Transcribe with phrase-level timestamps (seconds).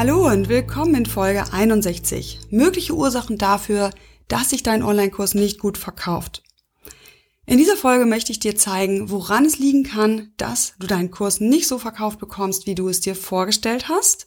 [0.00, 2.38] Hallo und willkommen in Folge 61.
[2.48, 3.90] Mögliche Ursachen dafür,
[4.28, 6.42] dass sich dein Online-Kurs nicht gut verkauft.
[7.44, 11.40] In dieser Folge möchte ich dir zeigen, woran es liegen kann, dass du deinen Kurs
[11.40, 14.26] nicht so verkauft bekommst, wie du es dir vorgestellt hast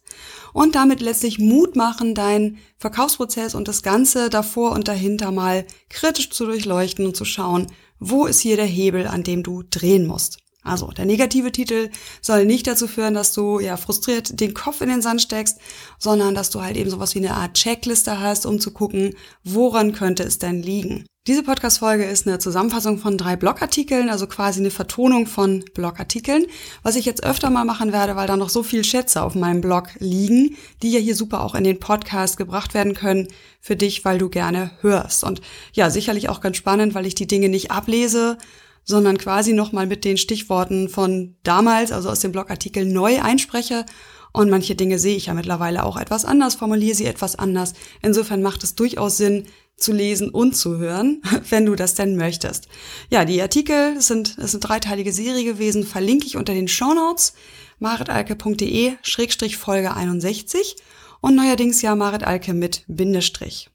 [0.53, 6.29] und damit letztlich Mut machen, deinen Verkaufsprozess und das Ganze davor und dahinter mal kritisch
[6.29, 7.65] zu durchleuchten und zu schauen,
[7.97, 10.42] wo ist hier der Hebel, an dem du drehen musst.
[10.63, 11.89] Also der negative Titel
[12.21, 15.59] soll nicht dazu führen, dass du ja frustriert den Kopf in den Sand steckst,
[15.99, 19.93] sondern dass du halt eben sowas wie eine Art Checkliste hast, um zu gucken, woran
[19.93, 21.05] könnte es denn liegen.
[21.25, 26.47] Diese Podcast-Folge ist eine Zusammenfassung von drei Blogartikeln, also quasi eine Vertonung von Blogartikeln,
[26.81, 29.61] was ich jetzt öfter mal machen werde, weil da noch so viel Schätze auf meinem
[29.61, 33.29] Blog liegen, die ja hier super auch in den Podcast gebracht werden können
[33.61, 35.23] für dich, weil du gerne hörst.
[35.23, 35.39] Und
[35.71, 38.37] ja, sicherlich auch ganz spannend, weil ich die Dinge nicht ablese,
[38.83, 43.85] sondern quasi nochmal mit den Stichworten von damals, also aus dem Blogartikel neu einspreche.
[44.31, 47.73] Und manche Dinge sehe ich ja mittlerweile auch etwas anders, formuliere sie etwas anders.
[48.01, 49.45] Insofern macht es durchaus Sinn,
[49.75, 52.67] zu lesen und zu hören, wenn du das denn möchtest.
[53.09, 57.33] Ja, die Artikel sind, es eine dreiteilige Serie gewesen, verlinke ich unter den Shownotes,
[57.79, 60.75] maritalke.de, Schrägstrich Folge 61
[61.21, 63.69] und neuerdings ja Maritalke mit Bindestrich.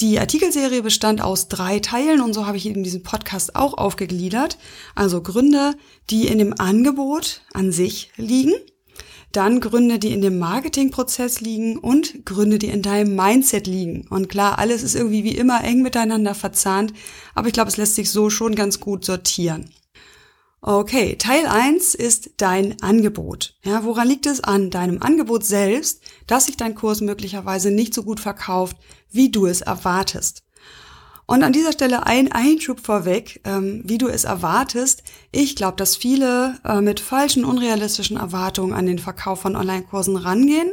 [0.00, 4.56] Die Artikelserie bestand aus drei Teilen und so habe ich in diesem Podcast auch aufgegliedert.
[4.94, 5.74] Also Gründe,
[6.08, 8.54] die in dem Angebot an sich liegen,
[9.32, 14.06] dann Gründe, die in dem Marketingprozess liegen und Gründe, die in deinem Mindset liegen.
[14.08, 16.92] Und klar, alles ist irgendwie wie immer eng miteinander verzahnt,
[17.34, 19.68] aber ich glaube, es lässt sich so schon ganz gut sortieren.
[20.60, 23.54] Okay, Teil 1 ist dein Angebot.
[23.62, 28.02] Ja, woran liegt es an deinem Angebot selbst, dass sich dein Kurs möglicherweise nicht so
[28.02, 28.76] gut verkauft,
[29.10, 30.42] wie du es erwartest?
[31.30, 35.02] Und an dieser Stelle ein Einschub vorweg, ähm, wie du es erwartest.
[35.30, 40.70] Ich glaube, dass viele äh, mit falschen, unrealistischen Erwartungen an den Verkauf von Online-Kursen rangehen.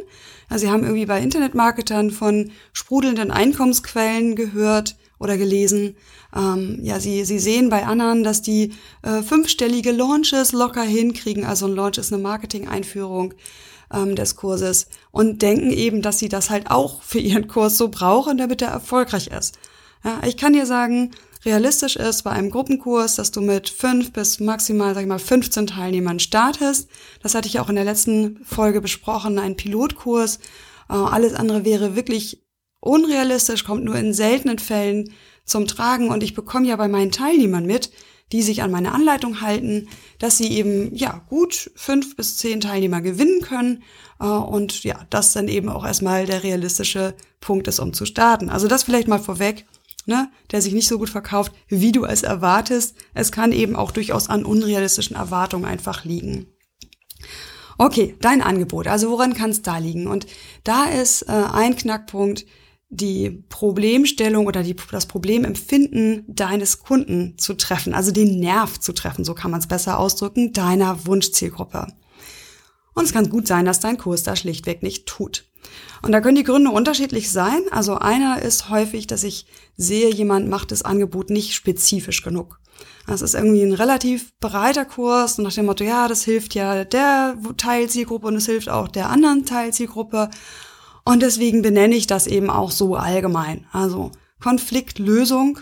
[0.48, 5.98] Also sie haben irgendwie bei Internetmarketern von sprudelnden Einkommensquellen gehört oder gelesen.
[6.34, 11.44] Ähm, ja, sie, sie sehen bei anderen, dass die äh, fünfstellige Launches locker hinkriegen.
[11.44, 13.34] Also ein Launch ist eine Marketing-Einführung
[13.94, 17.90] ähm, des Kurses und denken eben, dass sie das halt auch für ihren Kurs so
[17.90, 19.58] brauchen, damit er erfolgreich ist.
[20.04, 21.12] Ja, ich kann dir sagen,
[21.46, 25.68] realistisch ist bei einem Gruppenkurs, dass du mit fünf bis maximal, sag ich mal, 15
[25.68, 26.90] Teilnehmern startest.
[27.22, 30.38] Das hatte ich auch in der letzten Folge besprochen, ein Pilotkurs.
[30.90, 32.44] Äh, alles andere wäre wirklich
[32.80, 35.12] unrealistisch, kommt nur in seltenen Fällen
[35.44, 36.10] zum Tragen.
[36.10, 37.92] Und ich bekomme ja bei meinen Teilnehmern mit,
[38.32, 39.88] die sich an meine Anleitung halten,
[40.20, 43.84] dass sie eben, ja, gut fünf bis zehn Teilnehmer gewinnen können.
[44.20, 48.50] Äh, und ja, das dann eben auch erstmal der realistische Punkt ist, um zu starten.
[48.50, 49.66] Also das vielleicht mal vorweg
[50.06, 52.96] ne, der sich nicht so gut verkauft, wie du es erwartest.
[53.14, 56.48] Es kann eben auch durchaus an unrealistischen Erwartungen einfach liegen.
[57.78, 58.88] Okay, dein Angebot.
[58.88, 60.08] Also woran kann es da liegen?
[60.08, 60.28] Und
[60.64, 62.46] da ist äh, ein Knackpunkt,
[62.96, 69.26] die Problemstellung oder die, das Problemempfinden deines Kunden zu treffen, also den Nerv zu treffen,
[69.26, 71.88] so kann man es besser ausdrücken, deiner Wunschzielgruppe.
[72.94, 75.46] Und es kann gut sein, dass dein Kurs da schlichtweg nicht tut.
[76.02, 77.62] Und da können die Gründe unterschiedlich sein.
[77.72, 82.60] Also einer ist häufig, dass ich sehe, jemand macht das Angebot nicht spezifisch genug.
[83.08, 86.86] Das ist irgendwie ein relativ breiter Kurs und nach dem Motto, ja, das hilft ja
[86.86, 90.30] der Teilzielgruppe und es hilft auch der anderen Teilzielgruppe.
[91.06, 93.66] Und deswegen benenne ich das eben auch so allgemein.
[93.72, 94.12] Also
[94.42, 95.60] Konfliktlösung,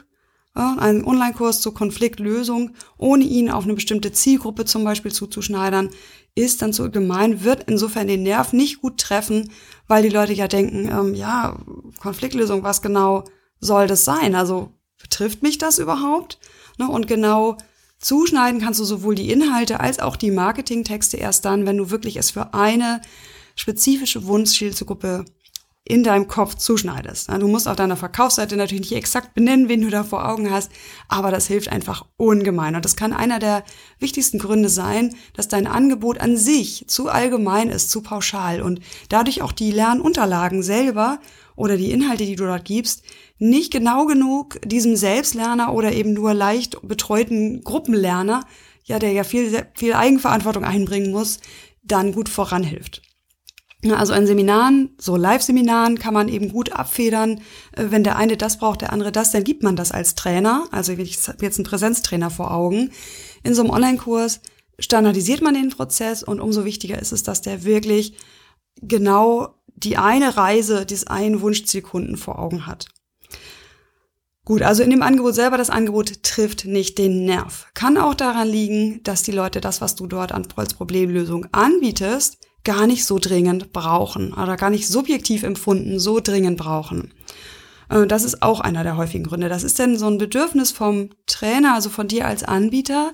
[0.54, 5.90] ein Online-Kurs zur Konfliktlösung, ohne ihn auf eine bestimmte Zielgruppe zum Beispiel zuzuschneidern,
[6.36, 9.52] ist dann so gemein, wird insofern den Nerv nicht gut treffen,
[9.88, 11.60] weil die Leute ja denken, ähm, ja,
[12.00, 13.26] Konfliktlösung, was genau
[13.60, 14.36] soll das sein?
[14.36, 14.72] Also
[15.02, 16.40] betrifft mich das überhaupt?
[16.78, 16.88] Ne?
[16.88, 17.58] Und genau
[18.00, 22.18] zuschneiden kannst du sowohl die Inhalte als auch die Marketingtexte erst dann, wenn du wirklich
[22.18, 23.02] es für eine
[23.56, 25.26] spezifische Wunschzielgruppe
[25.86, 27.30] in deinem Kopf zuschneidest.
[27.30, 30.72] Du musst auf deiner Verkaufsseite natürlich nicht exakt benennen, wen du da vor Augen hast,
[31.10, 32.76] aber das hilft einfach ungemein.
[32.76, 33.66] Und das kann einer der
[34.00, 38.80] wichtigsten Gründe sein, dass dein Angebot an sich zu allgemein ist, zu pauschal und
[39.10, 41.20] dadurch auch die Lernunterlagen selber
[41.58, 43.04] oder die Inhalte, die du dort gibst,
[43.38, 48.46] nicht genau genug diesem Selbstlerner oder eben nur leicht betreuten Gruppenlerner,
[48.86, 51.40] ja, der ja viel, viel Eigenverantwortung einbringen muss,
[51.84, 53.02] dann gut voranhilft.
[53.92, 57.42] Also in Seminaren, so Live-Seminaren kann man eben gut abfedern,
[57.74, 60.66] äh, wenn der eine das braucht, der andere das, dann gibt man das als Trainer.
[60.72, 62.92] Also ich habe jetzt einen Präsenztrainer vor Augen.
[63.44, 64.40] In so einem Online-Kurs
[64.80, 68.16] standardisiert man den Prozess und umso wichtiger ist es, dass der wirklich
[68.82, 72.88] genau die eine Reise des einen Wunschzielkunden vor Augen hat.
[74.46, 77.68] Gut, also in dem Angebot selber, das Angebot trifft nicht den Nerv.
[77.74, 82.88] Kann auch daran liegen, dass die Leute das, was du dort als Problemlösung anbietest, gar
[82.88, 87.14] nicht so dringend brauchen oder gar nicht subjektiv empfunden so dringend brauchen.
[87.90, 89.50] Äh, das ist auch einer der häufigen Gründe.
[89.50, 93.12] Das ist denn so ein Bedürfnis vom Trainer, also von dir als Anbieter,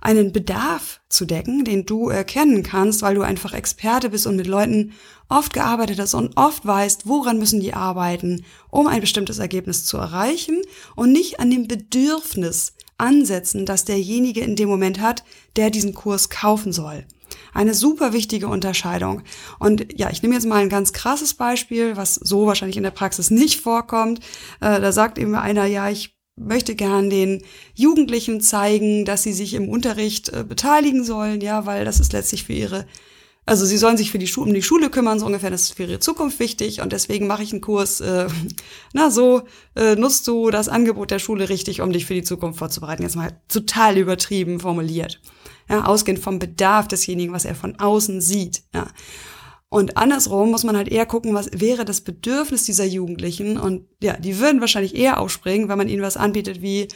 [0.00, 4.48] einen Bedarf zu decken, den du erkennen kannst, weil du einfach Experte bist und mit
[4.48, 4.92] Leuten
[5.28, 9.96] oft gearbeitet hast und oft weißt, woran müssen die arbeiten, um ein bestimmtes Ergebnis zu
[9.98, 10.60] erreichen
[10.96, 15.22] und nicht an dem Bedürfnis ansetzen, das derjenige in dem Moment hat,
[15.56, 17.06] der diesen Kurs kaufen soll.
[17.52, 19.22] Eine super wichtige Unterscheidung.
[19.58, 22.90] Und ja, ich nehme jetzt mal ein ganz krasses Beispiel, was so wahrscheinlich in der
[22.90, 24.20] Praxis nicht vorkommt.
[24.60, 27.42] Äh, da sagt eben einer, ja, ich möchte gern den
[27.74, 32.44] Jugendlichen zeigen, dass sie sich im Unterricht äh, beteiligen sollen, ja, weil das ist letztlich
[32.44, 32.86] für ihre,
[33.44, 35.74] also sie sollen sich für die Schule, um die Schule kümmern, so ungefähr, das ist
[35.74, 38.28] für ihre Zukunft wichtig und deswegen mache ich einen Kurs, äh,
[38.92, 39.42] na so,
[39.74, 43.02] äh, nutzt du das Angebot der Schule richtig, um dich für die Zukunft vorzubereiten.
[43.02, 45.20] Jetzt mal total übertrieben formuliert.
[45.72, 48.62] Ja, ausgehend vom Bedarf desjenigen, was er von außen sieht.
[48.74, 48.88] Ja.
[49.70, 53.56] Und andersrum muss man halt eher gucken, was wäre das Bedürfnis dieser Jugendlichen.
[53.56, 56.88] Und ja, die würden wahrscheinlich eher aufspringen, wenn man ihnen was anbietet wie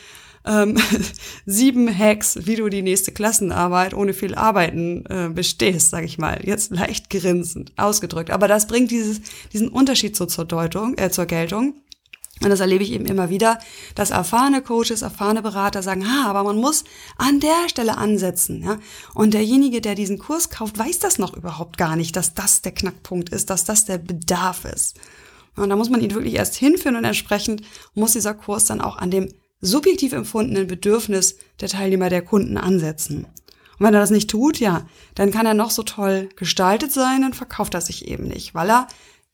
[0.45, 0.77] ähm,
[1.47, 6.41] sieben Hacks, wie du die nächste Klassenarbeit ohne viel Arbeiten äh, bestehst, sage ich mal.
[6.45, 8.31] Jetzt leicht grinsend ausgedrückt.
[8.31, 9.23] Aber das bringt dieses,
[9.55, 11.77] diesen Unterschied so zur Deutung, äh, zur Geltung.
[12.43, 13.59] Und das erlebe ich eben immer wieder,
[13.95, 16.85] dass erfahrene Coaches, erfahrene Berater sagen, ha, aber man muss
[17.17, 18.79] an der Stelle ansetzen, ja.
[19.15, 22.73] Und derjenige, der diesen Kurs kauft, weiß das noch überhaupt gar nicht, dass das der
[22.73, 25.01] Knackpunkt ist, dass das der Bedarf ist.
[25.57, 27.63] Und da muss man ihn wirklich erst hinführen und entsprechend
[27.95, 29.33] muss dieser Kurs dann auch an dem
[29.63, 33.25] subjektiv empfundenen Bedürfnis der Teilnehmer der Kunden ansetzen.
[33.79, 37.23] Und wenn er das nicht tut, ja, dann kann er noch so toll gestaltet sein,
[37.23, 38.89] dann verkauft er sich eben nicht, weil er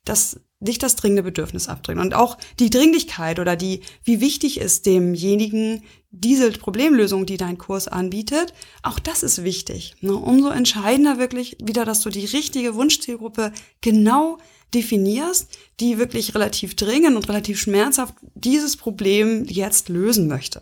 [0.05, 1.99] das nicht das dringende Bedürfnis abdrehen.
[1.99, 7.88] Und auch die Dringlichkeit oder die, wie wichtig ist demjenigen diese Problemlösung, die dein Kurs
[7.88, 9.94] anbietet, auch das ist wichtig.
[10.00, 10.14] Ne?
[10.14, 14.38] Umso entscheidender wirklich wieder, dass du die richtige Wunschzielgruppe genau
[14.75, 15.49] definierst,
[15.81, 20.61] die wirklich relativ dringend und relativ schmerzhaft dieses Problem jetzt lösen möchte.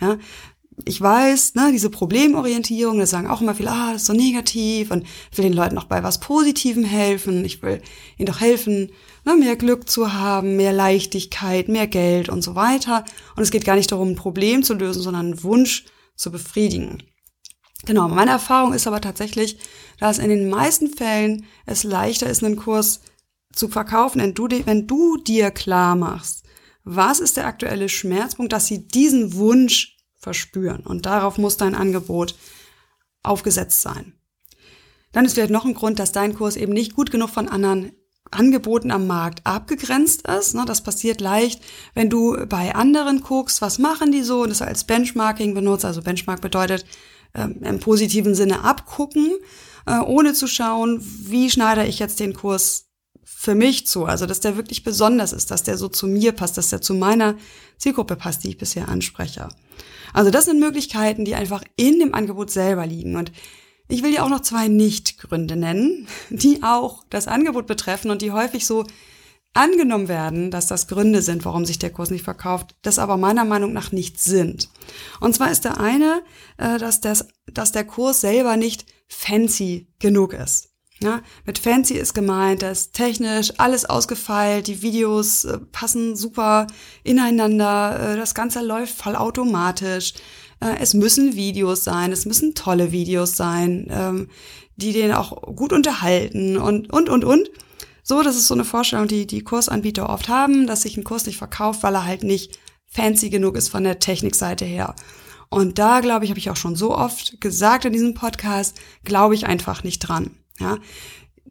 [0.00, 0.18] Ja,
[0.84, 4.90] ich weiß, ne, diese Problemorientierung, da sagen auch immer viele, ah, das ist so negativ
[4.90, 7.44] und ich will den Leuten auch bei was Positivem helfen.
[7.44, 7.80] Ich will
[8.18, 8.90] ihnen doch helfen,
[9.24, 13.04] ne, mehr Glück zu haben, mehr Leichtigkeit, mehr Geld und so weiter.
[13.36, 15.84] Und es geht gar nicht darum, ein Problem zu lösen, sondern einen Wunsch
[16.16, 17.02] zu befriedigen.
[17.86, 19.58] Genau, meine Erfahrung ist aber tatsächlich,
[20.00, 23.00] dass in den meisten Fällen es leichter ist, einen Kurs
[23.52, 26.44] zu verkaufen, wenn du, wenn du dir klar machst,
[26.82, 29.93] was ist der aktuelle Schmerzpunkt, dass sie diesen Wunsch
[30.24, 30.80] verspüren.
[30.80, 32.34] Und darauf muss dein Angebot
[33.22, 34.14] aufgesetzt sein.
[35.12, 37.92] Dann ist vielleicht noch ein Grund, dass dein Kurs eben nicht gut genug von anderen
[38.32, 40.54] Angeboten am Markt abgegrenzt ist.
[40.54, 41.62] Ne, das passiert leicht,
[41.94, 45.84] wenn du bei anderen guckst, was machen die so und das als Benchmarking benutzt.
[45.84, 46.84] Also Benchmark bedeutet
[47.34, 49.36] ähm, im positiven Sinne abgucken,
[49.86, 52.86] äh, ohne zu schauen, wie schneide ich jetzt den Kurs
[53.22, 54.06] für mich zu.
[54.06, 56.94] Also dass der wirklich besonders ist, dass der so zu mir passt, dass der zu
[56.94, 57.36] meiner
[57.78, 59.48] Zielgruppe passt, die ich bisher anspreche.
[60.14, 63.16] Also das sind Möglichkeiten, die einfach in dem Angebot selber liegen.
[63.16, 63.32] Und
[63.88, 68.32] ich will dir auch noch zwei Nichtgründe nennen, die auch das Angebot betreffen und die
[68.32, 68.84] häufig so
[69.52, 73.44] angenommen werden, dass das Gründe sind, warum sich der Kurs nicht verkauft, das aber meiner
[73.44, 74.68] Meinung nach nicht sind.
[75.20, 76.22] Und zwar ist der eine,
[76.56, 80.73] äh, dass, das, dass der Kurs selber nicht fancy genug ist.
[81.04, 86.66] Ja, mit fancy ist gemeint, dass technisch alles ausgefeilt, die Videos äh, passen super
[87.02, 90.14] ineinander, äh, das Ganze läuft voll automatisch.
[90.60, 94.28] Äh, es müssen Videos sein, es müssen tolle Videos sein, ähm,
[94.76, 97.50] die den auch gut unterhalten und, und, und, und.
[98.02, 101.26] So, das ist so eine Vorstellung, die die Kursanbieter oft haben, dass sich ein Kurs
[101.26, 104.94] nicht verkauft, weil er halt nicht fancy genug ist von der Technikseite her.
[105.50, 109.34] Und da, glaube ich, habe ich auch schon so oft gesagt in diesem Podcast, glaube
[109.34, 110.30] ich einfach nicht dran.
[110.58, 110.78] Ja,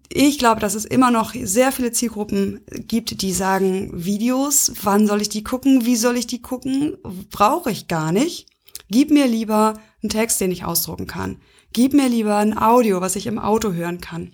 [0.09, 5.21] ich glaube, dass es immer noch sehr viele Zielgruppen gibt, die sagen, Videos, wann soll
[5.21, 6.97] ich die gucken, wie soll ich die gucken,
[7.31, 8.47] brauche ich gar nicht.
[8.89, 11.37] Gib mir lieber einen Text, den ich ausdrucken kann.
[11.73, 14.31] Gib mir lieber ein Audio, was ich im Auto hören kann.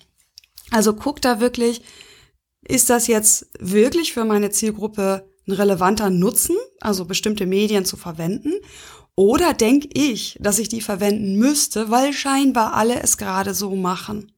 [0.71, 1.81] Also guck da wirklich,
[2.67, 8.53] ist das jetzt wirklich für meine Zielgruppe ein relevanter Nutzen, also bestimmte Medien zu verwenden?
[9.15, 14.31] Oder denke ich, dass ich die verwenden müsste, weil scheinbar alle es gerade so machen?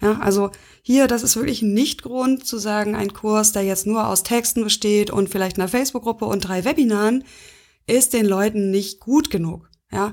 [0.00, 0.50] Ja, also
[0.82, 4.62] hier, das ist wirklich nicht Grund zu sagen, ein Kurs, der jetzt nur aus Texten
[4.62, 7.24] besteht und vielleicht einer Facebook-Gruppe und drei Webinaren,
[7.86, 9.68] ist den Leuten nicht gut genug.
[9.90, 10.12] Ja,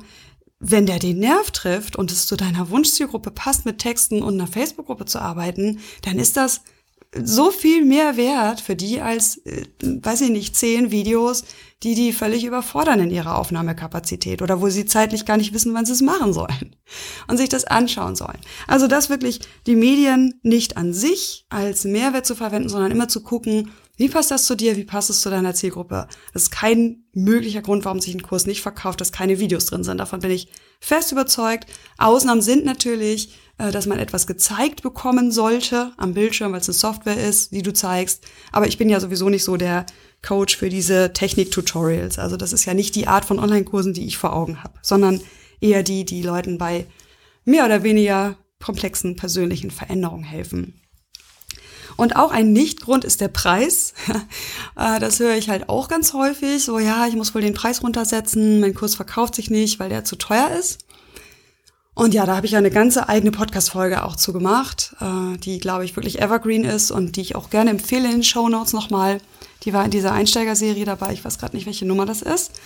[0.59, 4.47] wenn der den Nerv trifft und es zu deiner Wunschzielgruppe passt, mit Texten und einer
[4.47, 6.61] Facebook-Gruppe zu arbeiten, dann ist das
[7.23, 11.43] so viel mehr wert für die als, äh, weiß ich nicht, zehn Videos,
[11.83, 15.85] die die völlig überfordern in ihrer Aufnahmekapazität oder wo sie zeitlich gar nicht wissen, wann
[15.85, 16.75] sie es machen sollen
[17.27, 18.39] und sich das anschauen sollen.
[18.67, 23.21] Also das wirklich die Medien nicht an sich als Mehrwert zu verwenden, sondern immer zu
[23.21, 24.75] gucken, wie passt das zu dir?
[24.75, 26.07] Wie passt es zu deiner Zielgruppe?
[26.33, 29.85] Das ist kein möglicher Grund, warum sich ein Kurs nicht verkauft, dass keine Videos drin
[29.85, 29.99] sind.
[29.99, 31.67] Davon bin ich fest überzeugt.
[31.97, 36.75] Ausnahmen sind natürlich, äh, dass man etwas gezeigt bekommen sollte am Bildschirm, weil es eine
[36.75, 38.25] Software ist, die du zeigst.
[38.51, 39.85] Aber ich bin ja sowieso nicht so der
[40.21, 42.19] Coach für diese Technik-Tutorials.
[42.19, 45.21] Also das ist ja nicht die Art von Online-Kursen, die ich vor Augen habe, sondern
[45.61, 46.85] eher die, die Leuten bei
[47.45, 50.81] mehr oder weniger komplexen persönlichen Veränderungen helfen.
[51.97, 53.93] Und auch ein Nichtgrund ist der Preis.
[54.77, 56.61] Äh, das höre ich halt auch ganz häufig.
[56.65, 60.03] So, ja, ich muss wohl den Preis runtersetzen, mein Kurs verkauft sich nicht, weil der
[60.03, 60.79] zu teuer ist.
[61.93, 65.59] Und ja, da habe ich ja eine ganze eigene Podcast-Folge auch zu gemacht, äh, die,
[65.59, 68.73] glaube ich, wirklich evergreen ist und die ich auch gerne empfehle in den Show Notes
[68.73, 69.19] nochmal.
[69.63, 72.59] Die war in dieser Einsteigerserie dabei, ich weiß gerade nicht, welche Nummer das ist,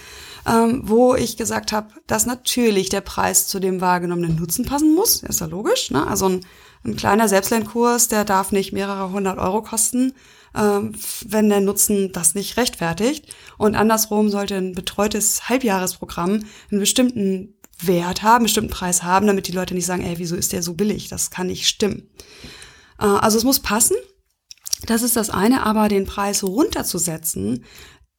[0.47, 5.21] ähm, wo ich gesagt habe, dass natürlich der Preis zu dem wahrgenommenen Nutzen passen muss.
[5.21, 6.07] Ist ja logisch, ne?
[6.07, 6.45] Also ein
[6.83, 10.13] ein kleiner Selbstlernkurs, der darf nicht mehrere hundert Euro kosten,
[10.55, 10.93] ähm,
[11.25, 13.33] wenn der Nutzen das nicht rechtfertigt.
[13.57, 19.47] Und andersrum sollte ein betreutes Halbjahresprogramm einen bestimmten Wert haben, einen bestimmten Preis haben, damit
[19.47, 21.07] die Leute nicht sagen, ey, wieso ist der so billig?
[21.07, 22.09] Das kann nicht stimmen.
[22.99, 23.95] Äh, also es muss passen.
[24.85, 27.65] Das ist das eine, aber den Preis runterzusetzen,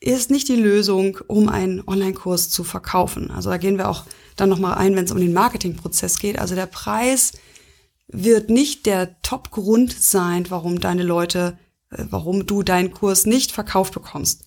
[0.01, 3.31] ist nicht die Lösung, um einen Online-Kurs zu verkaufen.
[3.31, 4.05] Also da gehen wir auch
[4.37, 6.39] dann nochmal ein, wenn es um den Marketingprozess geht.
[6.39, 7.33] Also der Preis
[8.13, 11.59] wird nicht der Top-Grund sein, warum deine Leute,
[11.91, 14.45] äh, warum du deinen Kurs nicht verkauft bekommst.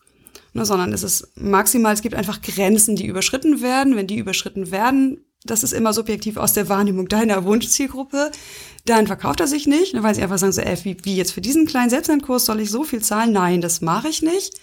[0.53, 3.95] Ne, sondern es ist maximal, es gibt einfach Grenzen, die überschritten werden.
[3.95, 8.31] Wenn die überschritten werden, das ist immer subjektiv aus der Wahrnehmung deiner Wunschzielgruppe,
[8.85, 11.31] dann verkauft er sich nicht, ne, weil sie einfach sagen so, ey, wie, wie jetzt
[11.31, 13.31] für diesen kleinen Selbstlernkurs soll ich so viel zahlen?
[13.31, 14.59] Nein, das mache ich nicht.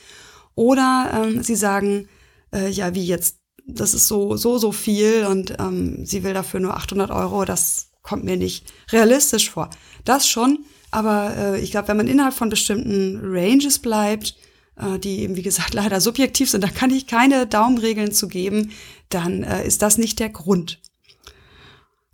[0.55, 2.09] Oder ähm, sie sagen,
[2.53, 6.61] äh, ja, wie jetzt, das ist so, so, so viel und ähm, sie will dafür
[6.61, 9.71] nur 800 Euro, das kommt mir nicht realistisch vor.
[10.05, 14.37] Das schon, aber äh, ich glaube, wenn man innerhalb von bestimmten Ranges bleibt,
[14.77, 18.73] äh, die eben, wie gesagt, leider subjektiv sind, da kann ich keine Daumenregeln zu geben,
[19.09, 20.81] dann äh, ist das nicht der Grund.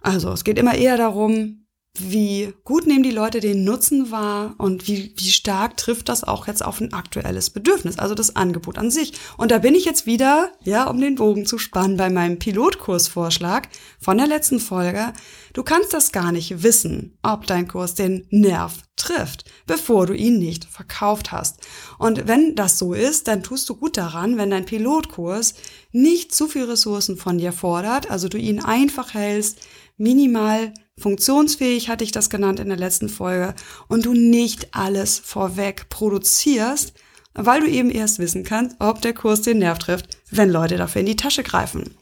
[0.01, 1.66] Also es geht immer eher darum,
[1.99, 6.47] wie gut nehmen die Leute den Nutzen wahr und wie, wie stark trifft das auch
[6.47, 9.13] jetzt auf ein aktuelles Bedürfnis, also das Angebot an sich.
[9.37, 13.69] Und da bin ich jetzt wieder, ja, um den Bogen zu spannen, bei meinem Pilotkursvorschlag
[13.99, 15.13] von der letzten Folge.
[15.53, 20.39] Du kannst das gar nicht wissen, ob dein Kurs den Nerv trifft, bevor du ihn
[20.39, 21.61] nicht verkauft hast.
[21.99, 25.55] Und wenn das so ist, dann tust du gut daran, wenn dein Pilotkurs
[25.93, 29.61] nicht zu viel Ressourcen von dir fordert, also du ihn einfach hältst,
[29.97, 33.55] minimal funktionsfähig hatte ich das genannt in der letzten Folge
[33.89, 36.95] und du nicht alles vorweg produzierst,
[37.35, 41.01] weil du eben erst wissen kannst, ob der Kurs den Nerv trifft, wenn Leute dafür
[41.01, 41.95] in die Tasche greifen.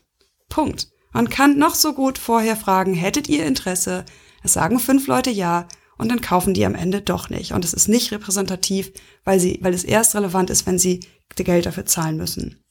[0.48, 0.88] Punkt.
[1.12, 4.04] Man kann noch so gut vorher fragen, hättet ihr Interesse?
[4.42, 7.52] Es sagen fünf Leute ja und dann kaufen die am Ende doch nicht.
[7.52, 8.92] Und es ist nicht repräsentativ,
[9.24, 11.00] weil sie, weil es erst relevant ist, wenn sie
[11.36, 12.63] Geld dafür zahlen müssen.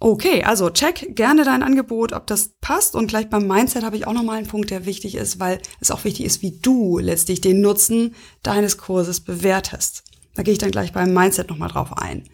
[0.00, 2.94] Okay, also check gerne dein Angebot, ob das passt.
[2.94, 5.90] Und gleich beim Mindset habe ich auch nochmal einen Punkt, der wichtig ist, weil es
[5.90, 10.04] auch wichtig ist, wie du letztlich den Nutzen deines Kurses bewertest.
[10.34, 12.28] Da gehe ich dann gleich beim Mindset nochmal drauf ein.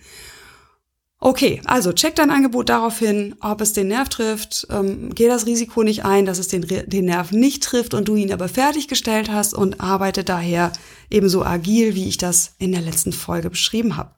[1.21, 4.66] Okay, also check dein Angebot darauf hin, ob es den Nerv trifft.
[4.68, 8.14] Ähm, geh das Risiko nicht ein, dass es den, den Nerv nicht trifft und du
[8.14, 10.71] ihn aber fertiggestellt hast und arbeite daher
[11.09, 14.11] ebenso agil, wie ich das in der letzten Folge beschrieben habe.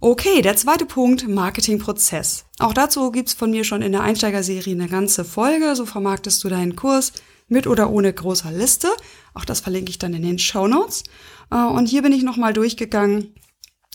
[0.00, 2.44] Okay, der zweite Punkt, Marketingprozess.
[2.60, 5.74] Auch dazu gibt's von mir schon in der Einsteigerserie eine ganze Folge.
[5.74, 7.12] So vermarktest du deinen Kurs
[7.48, 8.86] mit oder ohne großer Liste.
[9.34, 11.02] Auch das verlinke ich dann in den Show Notes.
[11.50, 13.34] Äh, und hier bin ich nochmal durchgegangen,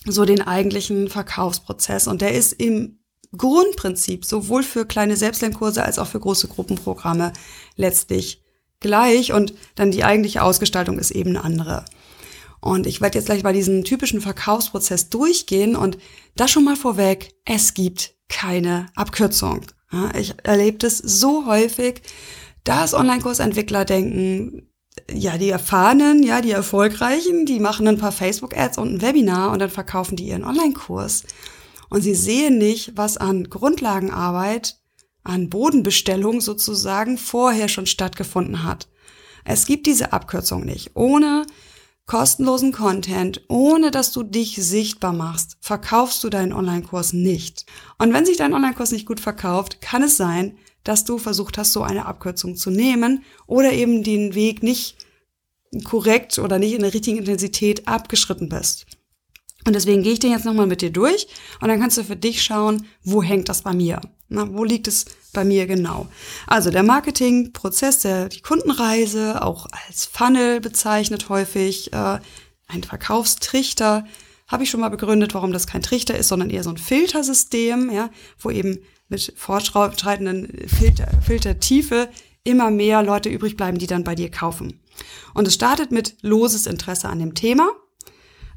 [0.05, 2.07] so den eigentlichen Verkaufsprozess.
[2.07, 3.00] Und der ist im
[3.38, 7.31] Grundprinzip sowohl für kleine Selbstlernkurse als auch für große Gruppenprogramme
[7.77, 8.43] letztlich
[8.81, 9.31] gleich.
[9.31, 11.86] Und dann die eigentliche Ausgestaltung ist eben eine andere.
[12.63, 15.98] Und ich werde jetzt gleich bei diesem typischen Verkaufsprozess durchgehen und
[16.38, 19.65] das schon mal vorweg, es gibt keine Abkürzung.
[20.17, 22.01] ich erlebe das so häufig,
[22.63, 24.70] dass Online-Kursentwickler denken,
[25.12, 29.60] ja, die Erfahrenen, ja, die Erfolgreichen, die machen ein paar Facebook-Ads und ein Webinar und
[29.60, 31.24] dann verkaufen die ihren Online-Kurs.
[31.89, 34.77] Und sie sehen nicht, was an Grundlagenarbeit,
[35.25, 38.88] an Bodenbestellung sozusagen vorher schon stattgefunden hat.
[39.43, 40.91] Es gibt diese Abkürzung nicht.
[40.93, 41.46] Ohne
[42.05, 47.65] kostenlosen Content, ohne dass du dich sichtbar machst, verkaufst du deinen Online-Kurs nicht.
[47.98, 51.72] Und wenn sich dein Online-Kurs nicht gut verkauft, kann es sein, dass du versucht hast,
[51.72, 54.98] so eine Abkürzung zu nehmen oder eben den Weg nicht
[55.86, 58.86] korrekt oder nicht in der richtigen Intensität abgeschritten bist.
[59.65, 61.27] Und deswegen gehe ich den jetzt nochmal mit dir durch
[61.62, 64.01] und dann kannst du für dich schauen, wo hängt das bei mir?
[64.30, 66.08] Na, wo liegt es bei mir genau?
[66.48, 72.20] Also der Marketingprozess, der, die Kundenreise, auch als Funnel bezeichnet häufig, äh,
[72.68, 74.06] ein Verkaufstrichter,
[74.48, 77.92] habe ich schon mal begründet, warum das kein Trichter ist, sondern eher so ein Filtersystem,
[77.92, 82.10] ja, wo eben mit fortschreitenden Filter, Filtertiefe
[82.44, 84.80] immer mehr Leute übrig bleiben, die dann bei dir kaufen.
[85.34, 87.70] Und es startet mit loses Interesse an dem Thema.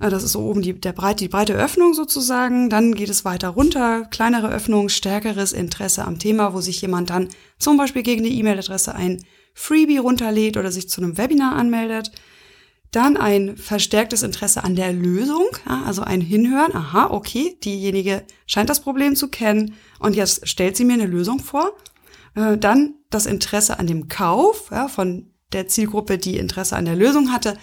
[0.00, 2.70] Äh, das ist so oben die, der breite, die breite Öffnung sozusagen.
[2.70, 7.28] Dann geht es weiter runter, kleinere Öffnung, stärkeres Interesse am Thema, wo sich jemand dann
[7.58, 9.24] zum Beispiel gegen die E-Mail-Adresse ein
[9.54, 12.12] Freebie runterlädt oder sich zu einem Webinar anmeldet.
[12.92, 16.74] Dann ein verstärktes Interesse an der Lösung, also ein Hinhören.
[16.74, 21.40] Aha, okay, diejenige scheint das Problem zu kennen und jetzt stellt sie mir eine Lösung
[21.40, 21.72] vor.
[22.34, 27.32] Äh, dann das Interesse an dem Kauf von der Zielgruppe, die Interesse an der Lösung
[27.32, 27.56] hatte.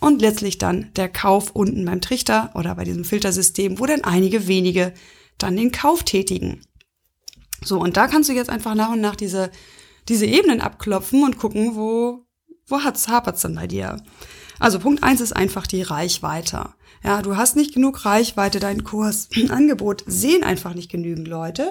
[0.00, 4.48] Und letztlich dann der Kauf unten beim Trichter oder bei diesem Filtersystem, wo dann einige
[4.48, 4.94] wenige
[5.38, 6.62] dann den Kauf tätigen.
[7.62, 9.50] So, und da kannst du jetzt einfach nach und nach diese,
[10.08, 12.24] diese Ebenen abklopfen und gucken, wo,
[12.66, 14.02] wo hat's, hapert's denn bei dir?
[14.58, 16.70] Also Punkt eins ist einfach die Reichweite.
[17.04, 21.70] Ja, du hast nicht genug Reichweite, dein Kurs, Angebot sehen einfach nicht genügend Leute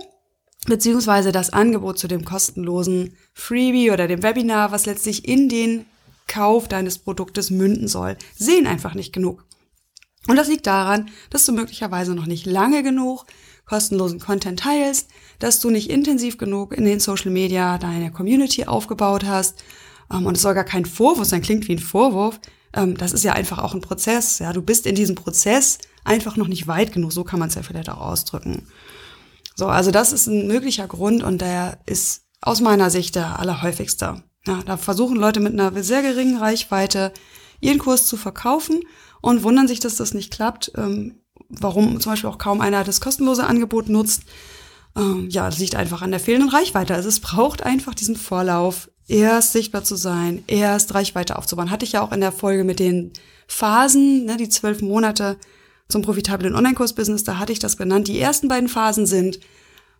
[0.67, 5.85] beziehungsweise das Angebot zu dem kostenlosen Freebie oder dem Webinar, was letztlich in den
[6.29, 9.45] Kauf deines Produktes münden soll, sehen einfach nicht genug.
[10.27, 13.25] Und das liegt daran, dass du möglicherweise noch nicht lange genug
[13.65, 19.25] kostenlosen Content teilst, dass du nicht intensiv genug in den Social Media deine Community aufgebaut
[19.25, 19.63] hast.
[20.11, 22.39] Ähm, und es soll gar kein Vorwurf sein, klingt wie ein Vorwurf.
[22.73, 24.39] Ähm, das ist ja einfach auch ein Prozess.
[24.39, 27.13] Ja, du bist in diesem Prozess einfach noch nicht weit genug.
[27.13, 28.67] So kann man es ja vielleicht auch ausdrücken.
[29.55, 34.23] So, also das ist ein möglicher Grund und der ist aus meiner Sicht der allerhäufigste.
[34.49, 37.13] Ja, da versuchen Leute mit einer sehr geringen Reichweite
[37.59, 38.81] ihren Kurs zu verkaufen
[39.21, 40.71] und wundern sich, dass das nicht klappt.
[40.75, 44.23] Ähm, warum zum Beispiel auch kaum einer das kostenlose Angebot nutzt.
[44.95, 46.95] Ähm, ja, das liegt einfach an der fehlenden Reichweite.
[46.95, 51.69] Also es braucht einfach diesen Vorlauf, erst sichtbar zu sein, erst Reichweite aufzubauen.
[51.69, 53.13] Hatte ich ja auch in der Folge mit den
[53.47, 55.37] Phasen, ne, die zwölf Monate
[55.89, 58.07] zum profitablen Online-Kurs-Business, da hatte ich das genannt.
[58.07, 59.39] Die ersten beiden Phasen sind,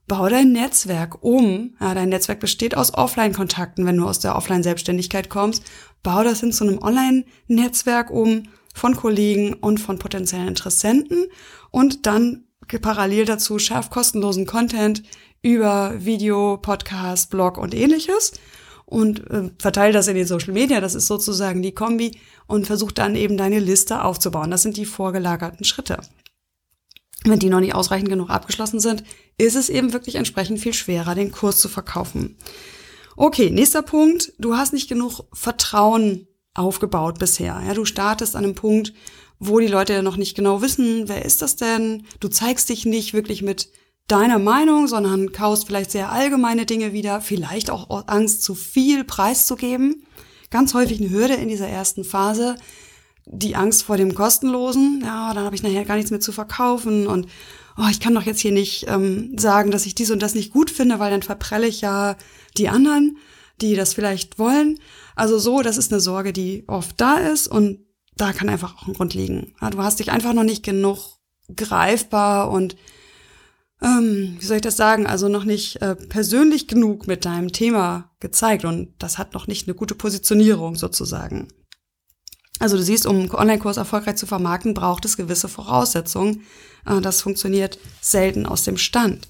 [0.10, 1.76] bau dein Netzwerk um.
[1.80, 5.64] Ja, dein Netzwerk besteht aus Offline-Kontakten, wenn du aus der Offline-Selbstständigkeit kommst.
[6.04, 8.44] Bau das hin zu einem Online-Netzwerk um
[8.74, 11.28] von Kollegen und von potenziellen Interessenten
[11.72, 12.44] und dann
[12.82, 15.04] parallel dazu schaff kostenlosen Content
[15.42, 18.34] über Video, Podcast, Blog und ähnliches
[18.86, 20.82] und äh, verteile das in den Social Media.
[20.82, 22.18] Das ist sozusagen die Kombi
[22.48, 24.52] und versuch dann eben deine Liste aufzubauen.
[24.52, 26.00] Das sind die vorgelagerten Schritte.
[27.26, 29.04] Wenn die noch nicht ausreichend genug abgeschlossen sind,
[29.38, 32.38] ist es eben wirklich entsprechend viel schwerer, den Kurs zu verkaufen.
[33.18, 34.34] Okay, nächster Punkt.
[34.40, 37.62] Du hast nicht genug Vertrauen aufgebaut bisher.
[37.66, 38.94] Ja, du startest an einem Punkt,
[39.40, 42.06] wo die Leute noch nicht genau wissen, wer ist das denn?
[42.20, 43.70] Du zeigst dich nicht wirklich mit
[44.08, 50.04] deiner Meinung, sondern kaust vielleicht sehr allgemeine Dinge wieder, vielleicht auch Angst, zu viel preiszugeben.
[50.50, 52.56] Ganz häufig eine Hürde in dieser ersten Phase,
[53.32, 55.02] die Angst vor dem Kostenlosen.
[55.04, 57.28] Ja, dann habe ich nachher gar nichts mehr zu verkaufen und
[57.78, 60.52] oh, ich kann doch jetzt hier nicht ähm, sagen, dass ich dies und das nicht
[60.52, 62.18] gut finde, weil dann verprelle ich ja
[62.58, 63.18] die anderen,
[63.62, 64.80] die das vielleicht wollen.
[65.16, 67.80] Also so, das ist eine Sorge, die oft da ist und
[68.18, 69.54] da kann einfach auch ein Grund liegen.
[69.62, 71.20] Ja, du hast dich einfach noch nicht genug
[71.56, 72.76] greifbar und
[73.82, 78.12] ähm, wie soll ich das sagen, also noch nicht äh, persönlich genug mit deinem Thema
[78.20, 81.48] gezeigt und das hat noch nicht eine gute Positionierung sozusagen.
[82.60, 86.44] Also du siehst, um einen Online-Kurs erfolgreich zu vermarkten, braucht es gewisse Voraussetzungen.
[86.86, 89.28] Äh, das funktioniert selten aus dem Stand.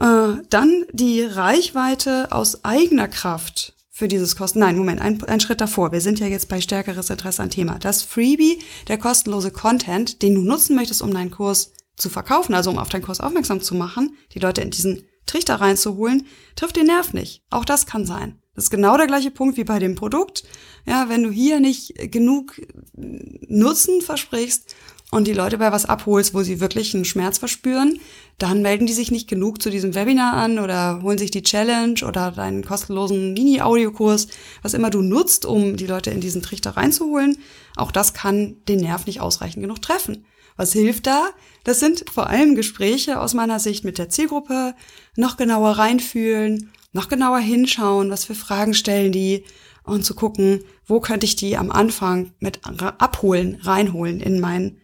[0.00, 4.60] Äh, dann die Reichweite aus eigener Kraft für dieses Kosten.
[4.60, 5.90] Nein, Moment, ein, ein Schritt davor.
[5.90, 7.78] Wir sind ja jetzt bei stärkeres Interesse an Thema.
[7.78, 12.70] Das Freebie, der kostenlose Content, den du nutzen möchtest, um deinen Kurs zu verkaufen, also
[12.70, 16.86] um auf deinen Kurs aufmerksam zu machen, die Leute in diesen Trichter reinzuholen, trifft den
[16.86, 17.42] Nerv nicht.
[17.50, 18.38] Auch das kann sein.
[18.56, 20.42] Das ist genau der gleiche Punkt wie bei dem Produkt.
[20.86, 22.60] Ja, wenn du hier nicht genug
[22.94, 24.74] Nutzen versprichst
[25.10, 28.00] und die Leute bei was abholst, wo sie wirklich einen Schmerz verspüren,
[28.38, 32.00] dann melden die sich nicht genug zu diesem Webinar an oder holen sich die Challenge
[32.06, 34.28] oder deinen kostenlosen Mini-Audiokurs,
[34.62, 37.36] was immer du nutzt, um die Leute in diesen Trichter reinzuholen.
[37.76, 40.24] Auch das kann den Nerv nicht ausreichend genug treffen.
[40.56, 41.28] Was hilft da?
[41.64, 44.74] Das sind vor allem Gespräche aus meiner Sicht mit der Zielgruppe,
[45.14, 49.44] noch genauer reinfühlen, noch genauer hinschauen, was für Fragen stellen die
[49.84, 54.78] und zu gucken, wo könnte ich die am Anfang mit abholen, reinholen in mein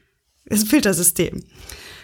[0.49, 1.45] Filtersystem.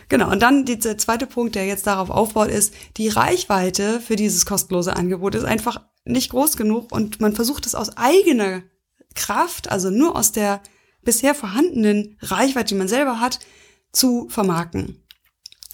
[0.08, 4.46] Genau, und dann dieser zweite Punkt, der jetzt darauf aufbaut, ist, die Reichweite für dieses
[4.46, 8.62] kostenlose Angebot ist einfach nicht groß genug und man versucht es aus eigener
[9.14, 10.62] Kraft, also nur aus der
[11.02, 13.38] bisher vorhandenen Reichweite, die man selber hat,
[13.92, 15.02] zu vermarkten.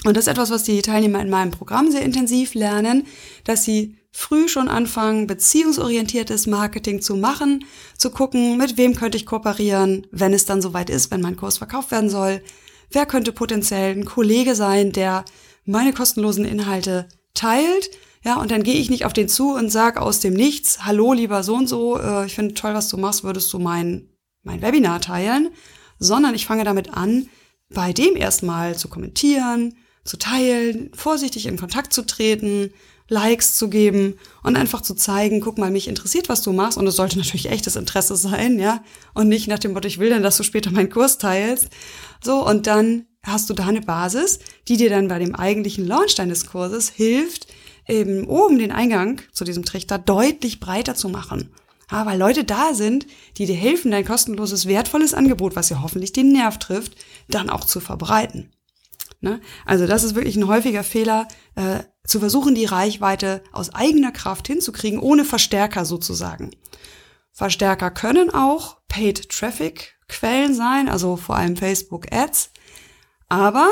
[0.04, 3.06] Und das ist etwas, was die Teilnehmer in meinem Programm sehr intensiv lernen,
[3.44, 7.64] dass sie früh schon anfangen, beziehungsorientiertes Marketing zu machen,
[7.98, 11.58] zu gucken, mit wem könnte ich kooperieren, wenn es dann soweit ist, wenn mein Kurs
[11.58, 12.40] verkauft werden soll,
[12.92, 15.24] wer könnte potenziell ein Kollege sein, der
[15.64, 17.90] meine kostenlosen Inhalte teilt.
[18.22, 21.12] Ja, und dann gehe ich nicht auf den zu und sage aus dem Nichts, hallo
[21.12, 24.08] lieber so und so, äh, ich finde toll, was du machst, würdest du mein,
[24.44, 25.50] mein Webinar teilen,
[25.98, 27.28] sondern ich fange damit an,
[27.68, 29.74] bei dem erstmal zu kommentieren,
[30.04, 32.72] zu teilen, vorsichtig in Kontakt zu treten,
[33.08, 36.78] Likes zu geben und einfach zu zeigen, guck mal, mich interessiert, was du machst.
[36.78, 38.82] Und es sollte natürlich echtes Interesse sein, ja.
[39.12, 41.68] Und nicht nach dem Motto, ich will dann, dass du später meinen Kurs teilst.
[42.22, 44.38] So, und dann hast du da eine Basis,
[44.68, 47.46] die dir dann bei dem eigentlichen Launch deines Kurses hilft,
[47.86, 51.50] eben oben den Eingang zu diesem Trichter deutlich breiter zu machen.
[51.90, 56.12] Ja, weil Leute da sind, die dir helfen, dein kostenloses, wertvolles Angebot, was ja hoffentlich
[56.12, 56.96] den Nerv trifft,
[57.28, 58.50] dann auch zu verbreiten.
[59.20, 59.40] Ne?
[59.66, 64.46] Also das ist wirklich ein häufiger Fehler, äh, zu versuchen, die Reichweite aus eigener Kraft
[64.46, 66.50] hinzukriegen, ohne Verstärker sozusagen.
[67.32, 72.50] Verstärker können auch Paid Traffic Quellen sein, also vor allem Facebook Ads.
[73.28, 73.70] Aber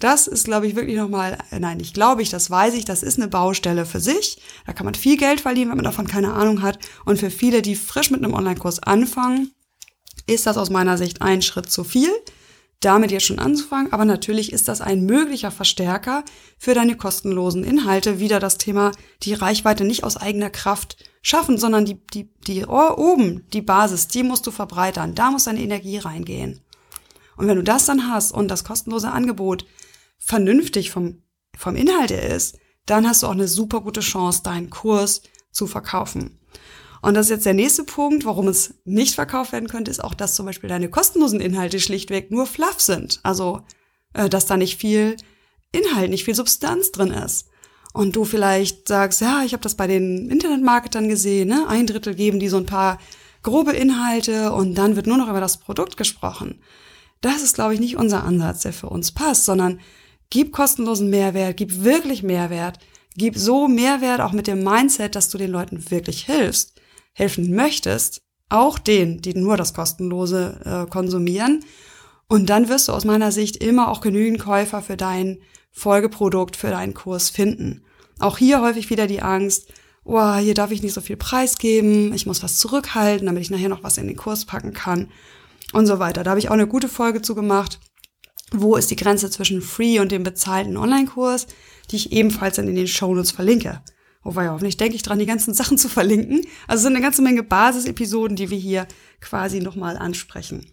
[0.00, 3.18] das ist, glaube ich, wirklich nochmal, nein, ich glaube ich, das weiß ich, das ist
[3.18, 4.42] eine Baustelle für sich.
[4.66, 6.78] Da kann man viel Geld verdienen, wenn man davon keine Ahnung hat.
[7.04, 9.52] Und für viele, die frisch mit einem Online-Kurs anfangen,
[10.26, 12.10] ist das aus meiner Sicht ein Schritt zu viel
[12.80, 13.92] damit jetzt schon anzufangen.
[13.92, 16.24] Aber natürlich ist das ein möglicher Verstärker
[16.58, 18.20] für deine kostenlosen Inhalte.
[18.20, 23.46] Wieder das Thema, die Reichweite nicht aus eigener Kraft schaffen, sondern die, die, die oben,
[23.52, 25.14] die Basis, die musst du verbreitern.
[25.14, 26.60] Da muss deine Energie reingehen.
[27.36, 29.64] Und wenn du das dann hast und das kostenlose Angebot
[30.18, 31.22] vernünftig vom,
[31.56, 35.66] vom Inhalt her ist, dann hast du auch eine super gute Chance, deinen Kurs zu
[35.66, 36.38] verkaufen.
[37.04, 40.14] Und das ist jetzt der nächste Punkt, warum es nicht verkauft werden könnte, ist auch,
[40.14, 43.20] dass zum Beispiel deine kostenlosen Inhalte schlichtweg nur fluff sind.
[43.22, 43.60] Also,
[44.14, 45.16] äh, dass da nicht viel
[45.70, 47.48] Inhalt, nicht viel Substanz drin ist.
[47.92, 51.66] Und du vielleicht sagst, ja, ich habe das bei den Internetmarketern gesehen, ne?
[51.68, 52.98] ein Drittel geben die so ein paar
[53.42, 56.62] grobe Inhalte und dann wird nur noch über das Produkt gesprochen.
[57.20, 59.78] Das ist, glaube ich, nicht unser Ansatz, der für uns passt, sondern
[60.30, 62.78] gib kostenlosen Mehrwert, gib wirklich Mehrwert,
[63.14, 66.73] gib so Mehrwert auch mit dem Mindset, dass du den Leuten wirklich hilfst
[67.14, 71.64] helfen möchtest, auch denen, die nur das kostenlose äh, konsumieren.
[72.28, 75.38] Und dann wirst du aus meiner Sicht immer auch genügend Käufer für dein
[75.70, 77.84] Folgeprodukt, für deinen Kurs finden.
[78.18, 79.72] Auch hier häufig wieder die Angst,
[80.04, 83.68] oh, hier darf ich nicht so viel preisgeben, ich muss was zurückhalten, damit ich nachher
[83.68, 85.10] noch was in den Kurs packen kann
[85.72, 86.22] und so weiter.
[86.22, 87.80] Da habe ich auch eine gute Folge zu gemacht.
[88.52, 91.48] Wo ist die Grenze zwischen Free und dem bezahlten Online-Kurs,
[91.90, 93.82] die ich ebenfalls dann in den Shownotes verlinke.
[94.24, 96.40] Wobei hoffentlich denke ich dran, die ganzen Sachen zu verlinken.
[96.66, 98.88] Also es sind eine ganze Menge Basisepisoden, die wir hier
[99.20, 100.66] quasi nochmal ansprechen.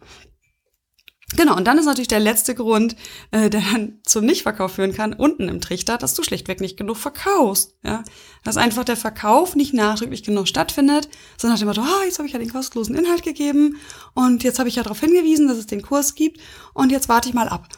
[1.36, 2.96] Genau, und dann ist natürlich der letzte Grund,
[3.32, 6.98] äh, der dann zum Nichtverkauf führen kann, unten im Trichter, dass du schlichtweg nicht genug
[6.98, 7.76] verkaufst.
[7.84, 8.04] Ja?
[8.44, 12.28] Dass einfach der Verkauf nicht nachdrücklich genug stattfindet, sondern nach dem Motto, ah, jetzt habe
[12.28, 13.78] ich ja den kostenlosen Inhalt gegeben
[14.14, 16.42] und jetzt habe ich ja darauf hingewiesen, dass es den Kurs gibt
[16.74, 17.70] und jetzt warte ich mal ab.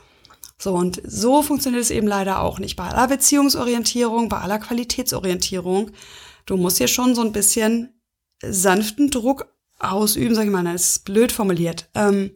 [0.57, 5.91] So, und so funktioniert es eben leider auch nicht bei aller Beziehungsorientierung, bei aller Qualitätsorientierung.
[6.45, 7.99] Du musst hier schon so ein bisschen
[8.41, 9.47] sanften Druck
[9.79, 11.89] ausüben, sag ich mal, das ist blöd formuliert.
[11.95, 12.31] Ähm,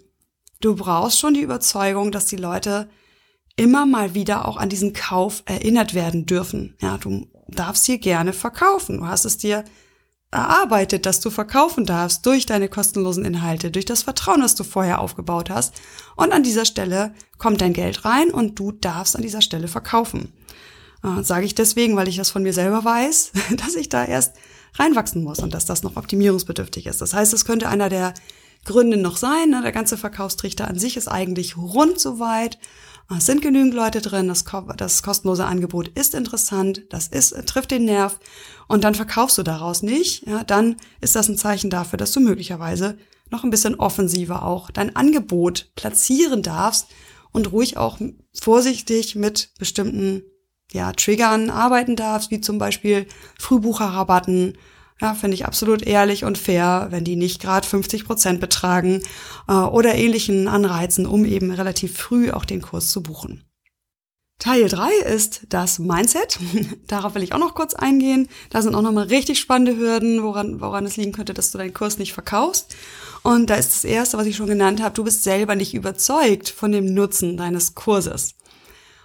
[0.59, 2.89] du brauchst schon die Überzeugung, dass die Leute
[3.55, 6.75] immer mal wieder auch an diesen Kauf erinnert werden dürfen.
[6.81, 8.97] Ja, du darfst hier gerne verkaufen.
[8.97, 9.63] Du hast es dir
[10.31, 14.99] erarbeitet, dass du verkaufen darfst durch deine kostenlosen Inhalte, durch das Vertrauen, das du vorher
[14.99, 15.73] aufgebaut hast.
[16.15, 20.33] Und an dieser Stelle kommt dein Geld rein und du darfst an dieser Stelle verkaufen.
[21.03, 24.35] Äh, Sage ich deswegen, weil ich das von mir selber weiß, dass ich da erst
[24.75, 27.01] reinwachsen muss und dass das noch optimierungsbedürftig ist.
[27.01, 28.13] Das heißt, es könnte einer der
[28.65, 29.49] Gründe noch sein.
[29.49, 29.61] Ne?
[29.61, 32.59] Der ganze Verkaufstrichter an sich ist eigentlich rund soweit.
[33.15, 34.43] Es sind genügend Leute drin, das,
[34.75, 38.19] das kostenlose Angebot ist interessant, das ist, trifft den Nerv
[38.67, 42.19] und dann verkaufst du daraus nicht, ja, dann ist das ein Zeichen dafür, dass du
[42.19, 42.97] möglicherweise
[43.29, 46.87] noch ein bisschen offensiver auch dein Angebot platzieren darfst
[47.31, 47.97] und ruhig auch
[48.33, 50.23] vorsichtig mit bestimmten
[50.73, 53.07] ja, Triggern arbeiten darfst, wie zum Beispiel
[53.39, 54.57] Frühbucherrabatten
[54.99, 59.03] ja, finde ich absolut ehrlich und fair, wenn die nicht gerade 50 Prozent betragen
[59.47, 63.43] äh, oder ähnlichen Anreizen, um eben relativ früh auch den Kurs zu buchen.
[64.39, 66.37] Teil 3 ist das Mindset.
[66.87, 68.27] Darauf will ich auch noch kurz eingehen.
[68.51, 71.73] Da sind auch nochmal richtig spannende Hürden, woran, woran es liegen könnte, dass du deinen
[71.73, 72.75] Kurs nicht verkaufst.
[73.23, 76.49] Und da ist das Erste, was ich schon genannt habe, du bist selber nicht überzeugt
[76.49, 78.35] von dem Nutzen deines Kurses.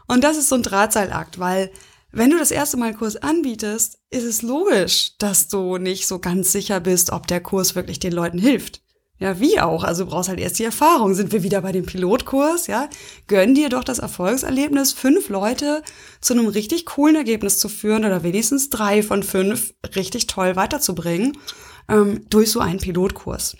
[0.06, 1.72] Und das ist so ein Drahtseilakt, weil
[2.10, 6.18] wenn du das erste Mal einen Kurs anbietest, ist es logisch, dass du nicht so
[6.18, 8.82] ganz sicher bist, ob der Kurs wirklich den Leuten hilft.
[9.18, 9.84] Ja, wie auch.
[9.84, 11.14] Also du brauchst halt erst die Erfahrung.
[11.14, 12.88] Sind wir wieder bei dem Pilotkurs, ja?
[13.28, 15.82] Gönn dir doch das Erfolgserlebnis, fünf Leute
[16.20, 21.38] zu einem richtig coolen Ergebnis zu führen oder wenigstens drei von fünf richtig toll weiterzubringen
[21.88, 23.56] ähm, durch so einen Pilotkurs.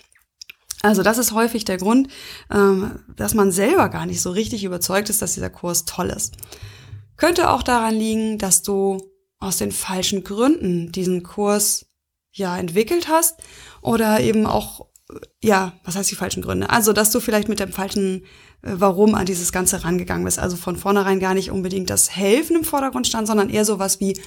[0.81, 2.09] Also das ist häufig der Grund,
[2.51, 6.35] ähm, dass man selber gar nicht so richtig überzeugt ist, dass dieser Kurs toll ist.
[7.15, 9.12] Könnte auch daran liegen, dass du
[9.43, 11.85] aus den falschen Gründen diesen Kurs
[12.31, 13.41] ja entwickelt hast
[13.81, 14.87] oder eben auch
[15.43, 16.69] ja, was heißt die falschen Gründe?
[16.69, 18.23] Also, dass du vielleicht mit dem falschen
[18.61, 20.39] äh, Warum an dieses Ganze rangegangen bist.
[20.39, 24.19] Also von vornherein gar nicht unbedingt das Helfen im Vordergrund stand, sondern eher sowas wie,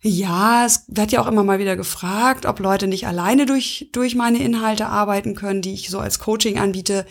[0.00, 4.14] ja, es wird ja auch immer mal wieder gefragt, ob Leute nicht alleine durch, durch
[4.14, 7.06] meine Inhalte arbeiten können, die ich so als Coaching anbiete.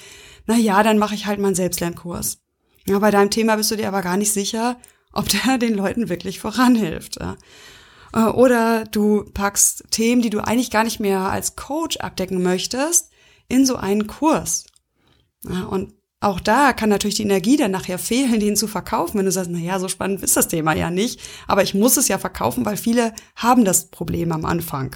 [0.46, 2.40] Na ja, dann mache ich halt mal einen Selbstlernkurs.
[2.86, 4.78] Ja, bei deinem Thema bist du dir aber gar nicht sicher,
[5.14, 7.18] ob der den Leuten wirklich voranhilft.
[7.18, 13.10] Äh, oder du packst Themen, die du eigentlich gar nicht mehr als Coach abdecken möchtest,
[13.48, 14.66] in so einen Kurs.
[15.70, 19.32] Und auch da kann natürlich die Energie dann nachher fehlen, den zu verkaufen, wenn du
[19.32, 22.18] sagst, na ja, so spannend ist das Thema ja nicht, aber ich muss es ja
[22.18, 24.96] verkaufen, weil viele haben das Problem am Anfang.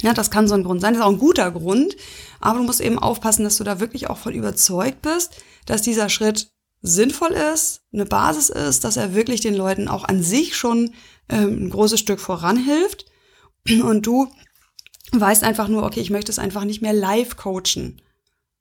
[0.00, 1.96] Ja, das kann so ein Grund sein, das ist auch ein guter Grund,
[2.38, 6.08] aber du musst eben aufpassen, dass du da wirklich auch voll überzeugt bist, dass dieser
[6.08, 10.92] Schritt sinnvoll ist, eine Basis ist, dass er wirklich den Leuten auch an sich schon
[11.28, 13.06] ähm, ein großes Stück voranhilft
[13.68, 14.28] und du
[15.12, 18.00] weißt einfach nur, okay, ich möchte es einfach nicht mehr live coachen.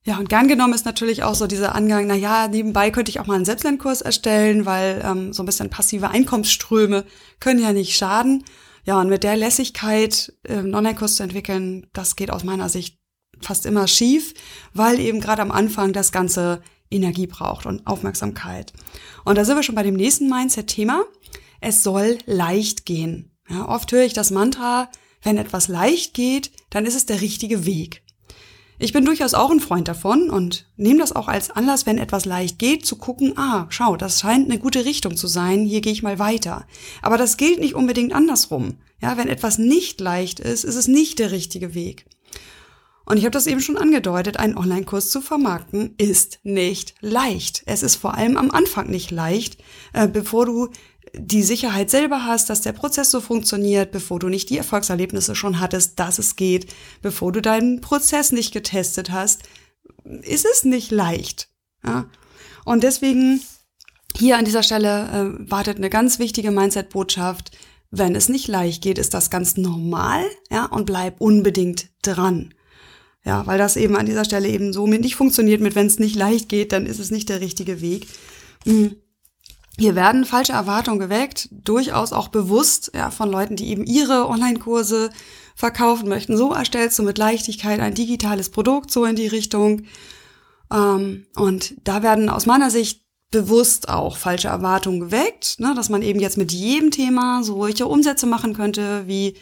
[0.03, 3.19] Ja, und gern genommen ist natürlich auch so dieser Angang, na ja, nebenbei könnte ich
[3.19, 7.03] auch mal einen Selbstlernkurs erstellen, weil ähm, so ein bisschen passive Einkommensströme
[7.41, 8.45] können ja nicht schaden.
[8.85, 12.97] Ja, und mit der Lässigkeit äh, einen Online-Kurs zu entwickeln, das geht aus meiner Sicht
[13.41, 14.33] fast immer schief,
[14.73, 18.73] weil eben gerade am Anfang das Ganze Energie braucht und Aufmerksamkeit.
[19.25, 21.03] Und da sind wir schon bei dem nächsten Mindset-Thema.
[21.61, 23.31] Es soll leicht gehen.
[23.49, 24.89] Ja, oft höre ich das Mantra,
[25.21, 28.03] wenn etwas leicht geht, dann ist es der richtige Weg.
[28.79, 32.25] Ich bin durchaus auch ein Freund davon und nehme das auch als Anlass, wenn etwas
[32.25, 35.91] leicht geht, zu gucken, ah, schau, das scheint eine gute Richtung zu sein, hier gehe
[35.91, 36.67] ich mal weiter.
[37.01, 38.77] Aber das gilt nicht unbedingt andersrum.
[39.01, 42.05] Ja, wenn etwas nicht leicht ist, ist es nicht der richtige Weg.
[43.07, 47.63] Und ich habe das eben schon angedeutet, einen Online-Kurs zu vermarkten ist nicht leicht.
[47.65, 50.67] Es ist vor allem am Anfang nicht leicht, äh, bevor du
[51.13, 55.61] die Sicherheit selber hast, dass der Prozess so funktioniert, bevor du nicht die Erfolgserlebnisse schon
[55.61, 56.67] hattest, dass es geht,
[57.01, 59.43] bevor du deinen Prozess nicht getestet hast,
[60.03, 61.47] ist es nicht leicht.
[61.85, 62.09] Ja?
[62.65, 63.41] Und deswegen
[64.17, 65.07] hier an dieser Stelle
[65.39, 67.51] äh, wartet eine ganz wichtige Mindset-Botschaft.
[67.89, 72.53] Wenn es nicht leicht geht, ist das ganz normal, ja, und bleib unbedingt dran.
[73.25, 76.15] Ja, weil das eben an dieser Stelle eben so nicht funktioniert mit, wenn es nicht
[76.15, 78.07] leicht geht, dann ist es nicht der richtige Weg.
[78.65, 78.95] Mhm.
[79.79, 85.11] Hier werden falsche Erwartungen geweckt, durchaus auch bewusst ja, von Leuten, die eben ihre Online-Kurse
[85.55, 86.35] verkaufen möchten.
[86.35, 89.83] So erstellst du mit Leichtigkeit ein digitales Produkt, so in die Richtung.
[90.73, 96.01] Ähm, und da werden aus meiner Sicht bewusst auch falsche Erwartungen geweckt, ne, dass man
[96.01, 99.35] eben jetzt mit jedem Thema solche Umsätze machen könnte, wie,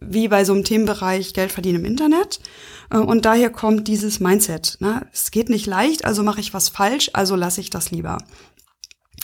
[0.00, 2.40] wie bei so einem Themenbereich Geld verdienen im Internet.
[2.90, 4.76] Äh, und daher kommt dieses Mindset.
[4.80, 5.06] Ne?
[5.12, 8.18] Es geht nicht leicht, also mache ich was falsch, also lasse ich das lieber.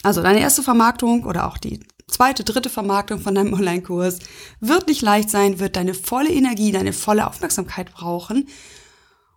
[0.02, 4.18] Also deine erste Vermarktung oder auch die zweite, dritte Vermarktung von deinem Online-Kurs
[4.60, 8.48] wird nicht leicht sein, wird deine volle Energie, deine volle Aufmerksamkeit brauchen.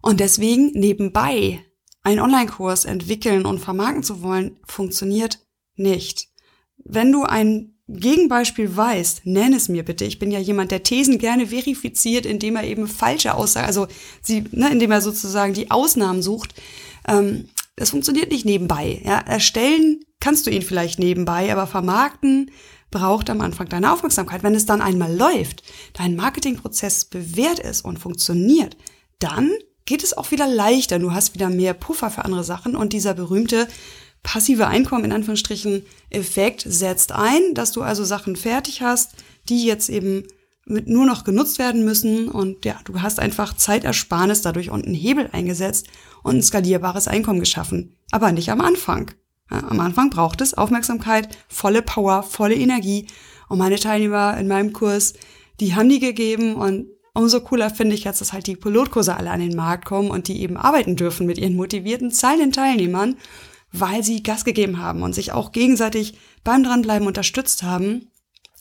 [0.02, 1.62] Und deswegen nebenbei
[2.04, 5.40] einen Online-Kurs entwickeln und vermarkten zu wollen, funktioniert
[5.76, 6.30] nicht.
[6.78, 10.06] Wenn du ein Gegenbeispiel weißt, nenn es mir bitte.
[10.06, 13.88] Ich bin ja jemand, der Thesen gerne verifiziert, indem er eben falsche Aussagen, also
[14.22, 16.56] sie, ne, indem er sozusagen die Ausnahmen sucht.
[17.08, 19.02] Ähm, das funktioniert nicht nebenbei.
[19.06, 22.50] Ja, erstellen kannst du ihn vielleicht nebenbei, aber vermarkten
[22.90, 24.42] braucht am Anfang deine Aufmerksamkeit.
[24.42, 25.62] Wenn es dann einmal läuft,
[25.94, 28.78] dein Marketingprozess bewährt ist und funktioniert,
[29.20, 29.52] dann
[29.86, 30.98] geht es auch wieder leichter.
[30.98, 33.68] Du hast wieder mehr Puffer für andere Sachen und dieser berühmte
[34.26, 39.14] passive Einkommen in Anführungsstrichen Effekt setzt ein, dass du also Sachen fertig hast,
[39.48, 40.24] die jetzt eben
[40.66, 44.96] mit nur noch genutzt werden müssen und ja, du hast einfach Zeitersparnis dadurch und einen
[44.96, 45.88] Hebel eingesetzt
[46.24, 49.12] und ein skalierbares Einkommen geschaffen, aber nicht am Anfang.
[49.52, 53.06] Ja, am Anfang braucht es Aufmerksamkeit, volle Power, volle Energie.
[53.48, 55.14] Und meine Teilnehmer in meinem Kurs,
[55.60, 59.30] die haben die gegeben und umso cooler finde ich jetzt, dass halt die Pilotkurse alle
[59.30, 63.18] an den Markt kommen und die eben arbeiten dürfen mit ihren motivierten, zahlenden Teilnehmern,
[63.80, 68.12] weil sie Gas gegeben haben und sich auch gegenseitig beim Dranbleiben unterstützt haben,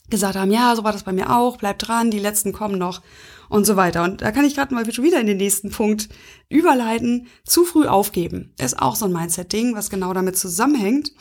[0.09, 3.01] gesagt haben, ja, so war das bei mir auch, bleib dran, die letzten kommen noch
[3.49, 4.03] und so weiter.
[4.03, 6.09] Und da kann ich gerade mal schon wieder in den nächsten Punkt
[6.49, 7.27] überleiten.
[7.43, 11.11] Zu früh aufgeben ist auch so ein Mindset-Ding, was genau damit zusammenhängt.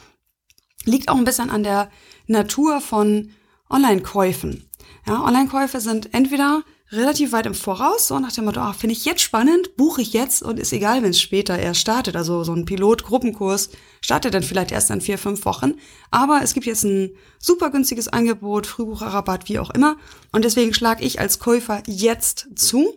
[0.84, 1.90] Liegt auch ein bisschen an der
[2.26, 3.30] Natur von
[3.70, 4.68] Online-Käufen.
[5.06, 9.04] Ja, Online-Käufe sind entweder relativ weit im Voraus, so nach dem Motto, ah, finde ich
[9.04, 12.16] jetzt spannend, buche ich jetzt und ist egal, wenn es später erst startet.
[12.16, 13.70] Also so ein Pilot-Gruppenkurs
[14.00, 15.74] startet dann vielleicht erst in vier, fünf Wochen.
[16.10, 19.96] Aber es gibt jetzt ein super günstiges Angebot, Frühbucherrabatt, wie auch immer.
[20.32, 22.94] Und deswegen schlage ich als Käufer jetzt zu.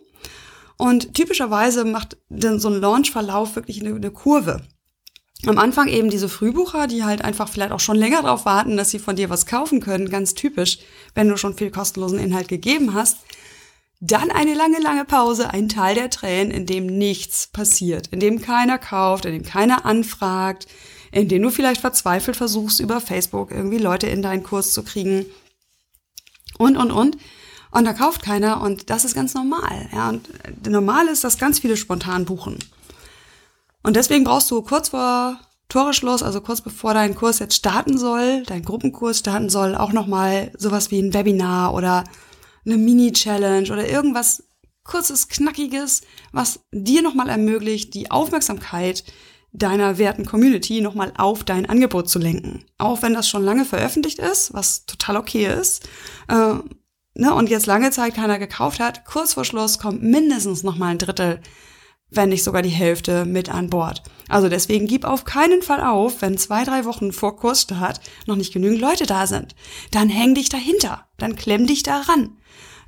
[0.76, 4.62] Und typischerweise macht dann so ein Launch-Verlauf wirklich eine, eine Kurve
[5.46, 8.90] am Anfang eben diese Frühbucher, die halt einfach vielleicht auch schon länger darauf warten, dass
[8.90, 10.78] sie von dir was kaufen können, ganz typisch,
[11.14, 13.18] wenn du schon viel kostenlosen Inhalt gegeben hast.
[14.00, 18.40] Dann eine lange, lange Pause, ein Teil der Tränen, in dem nichts passiert, in dem
[18.40, 20.68] keiner kauft, in dem keiner anfragt,
[21.10, 25.26] in dem du vielleicht verzweifelt versuchst, über Facebook irgendwie Leute in deinen Kurs zu kriegen
[26.58, 27.16] und, und, und.
[27.70, 29.88] Und da kauft keiner und das ist ganz normal.
[29.92, 30.28] Ja, und
[30.66, 32.58] normal ist, dass ganz viele spontan buchen.
[33.82, 38.42] Und deswegen brauchst du kurz vor Toreschluss, also kurz bevor dein Kurs jetzt starten soll,
[38.44, 42.04] dein Gruppenkurs starten soll, auch nochmal sowas wie ein Webinar oder
[42.68, 44.44] eine Mini-Challenge oder irgendwas
[44.84, 46.02] kurzes, knackiges,
[46.32, 49.04] was dir nochmal ermöglicht, die Aufmerksamkeit
[49.52, 52.64] deiner werten Community nochmal auf dein Angebot zu lenken.
[52.78, 55.88] Auch wenn das schon lange veröffentlicht ist, was total okay ist,
[56.28, 56.54] äh,
[57.14, 60.98] ne, und jetzt lange Zeit keiner gekauft hat, kurz vor Schluss kommt mindestens nochmal ein
[60.98, 61.40] Drittel,
[62.10, 64.02] wenn nicht sogar die Hälfte mit an Bord.
[64.28, 68.52] Also deswegen gib auf keinen Fall auf, wenn zwei, drei Wochen vor Kursstart noch nicht
[68.52, 69.54] genügend Leute da sind.
[69.90, 72.36] Dann häng dich dahinter, dann klemm dich daran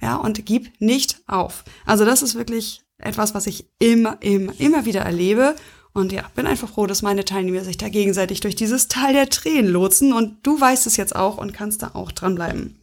[0.00, 1.64] ja, und gib nicht auf.
[1.84, 5.54] Also das ist wirklich etwas, was ich immer, immer, immer wieder erlebe.
[5.92, 9.28] Und ja, bin einfach froh, dass meine Teilnehmer sich da gegenseitig durch dieses Tal der
[9.28, 10.12] Tränen lotsen.
[10.12, 12.80] Und du weißt es jetzt auch und kannst da auch dranbleiben.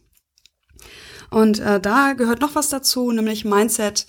[1.30, 4.06] Und äh, da gehört noch was dazu, nämlich Mindset,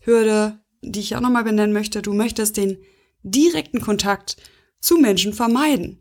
[0.00, 2.02] Hürde, die ich auch nochmal benennen möchte.
[2.02, 2.78] Du möchtest den
[3.22, 4.36] direkten Kontakt
[4.80, 6.00] zu Menschen vermeiden.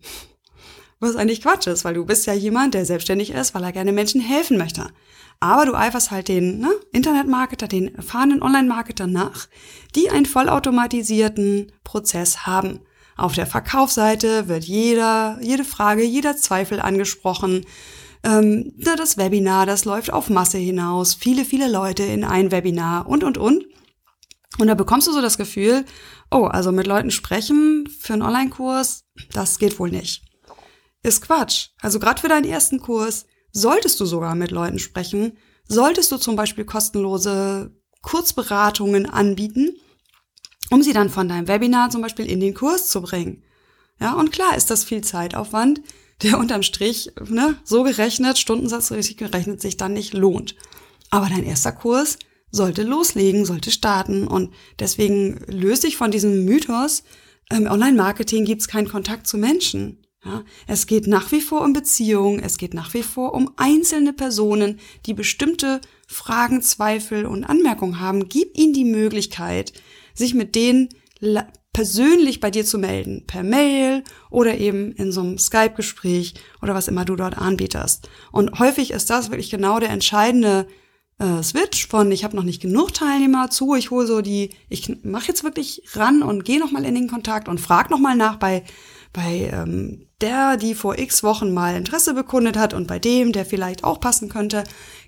[0.99, 3.91] Was eigentlich Quatsch ist, weil du bist ja jemand, der selbstständig ist, weil er gerne
[3.91, 4.87] Menschen helfen möchte.
[5.39, 9.47] Aber du eiferst halt den ne, Internetmarketer, den erfahrenen Online-Marketer nach,
[9.95, 12.81] die einen vollautomatisierten Prozess haben.
[13.17, 17.65] Auf der Verkaufsseite wird jeder, jede Frage, jeder Zweifel angesprochen.
[18.23, 21.15] Ähm, das Webinar, das läuft auf Masse hinaus.
[21.15, 23.65] Viele, viele Leute in ein Webinar und, und, und.
[24.57, 25.85] Und da bekommst du so das Gefühl,
[26.29, 30.23] oh, also mit Leuten sprechen für einen Online-Kurs, das geht wohl nicht.
[31.03, 31.69] Ist Quatsch.
[31.81, 35.37] Also gerade für deinen ersten Kurs solltest du sogar mit Leuten sprechen,
[35.67, 39.75] solltest du zum Beispiel kostenlose Kurzberatungen anbieten,
[40.69, 43.43] um sie dann von deinem Webinar zum Beispiel in den Kurs zu bringen.
[43.99, 45.81] Ja, und klar ist das viel Zeitaufwand,
[46.23, 50.55] der unterm Strich, ne, so gerechnet, Stundensatz richtig gerechnet, sich dann nicht lohnt.
[51.09, 52.17] Aber dein erster Kurs
[52.51, 57.03] sollte loslegen, sollte starten und deswegen löse ich von diesem Mythos,
[57.51, 60.05] im Online-Marketing gibt es keinen Kontakt zu Menschen.
[60.23, 64.13] Ja, es geht nach wie vor um Beziehungen, es geht nach wie vor um einzelne
[64.13, 68.29] Personen, die bestimmte Fragen, Zweifel und Anmerkungen haben.
[68.29, 69.73] Gib ihnen die Möglichkeit,
[70.13, 70.89] sich mit denen
[71.73, 76.87] persönlich bei dir zu melden, per Mail oder eben in so einem Skype-Gespräch oder was
[76.87, 78.07] immer du dort anbietest.
[78.31, 80.67] Und häufig ist das wirklich genau der entscheidende
[81.21, 85.03] äh, Switch von ich habe noch nicht genug Teilnehmer zu, ich hole so die, ich
[85.03, 88.63] mache jetzt wirklich ran und gehe nochmal in den Kontakt und frag nochmal nach bei
[89.13, 93.45] bei ähm, der, die vor x Wochen mal Interesse bekundet hat und bei dem, der
[93.45, 94.63] vielleicht auch passen könnte,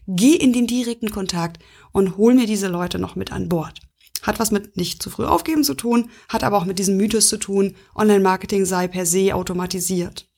[0.08, 3.80] geh in den direkten Kontakt und hol mir diese Leute noch mit an Bord.
[4.22, 7.30] Hat was mit nicht zu früh aufgeben zu tun, hat aber auch mit diesem Mythos
[7.30, 10.33] zu tun, Online-Marketing sei per se automatisiert.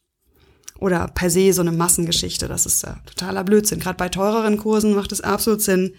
[0.80, 3.80] Oder per se so eine Massengeschichte, das ist ja totaler Blödsinn.
[3.80, 5.96] Gerade bei teureren Kursen macht es absolut Sinn,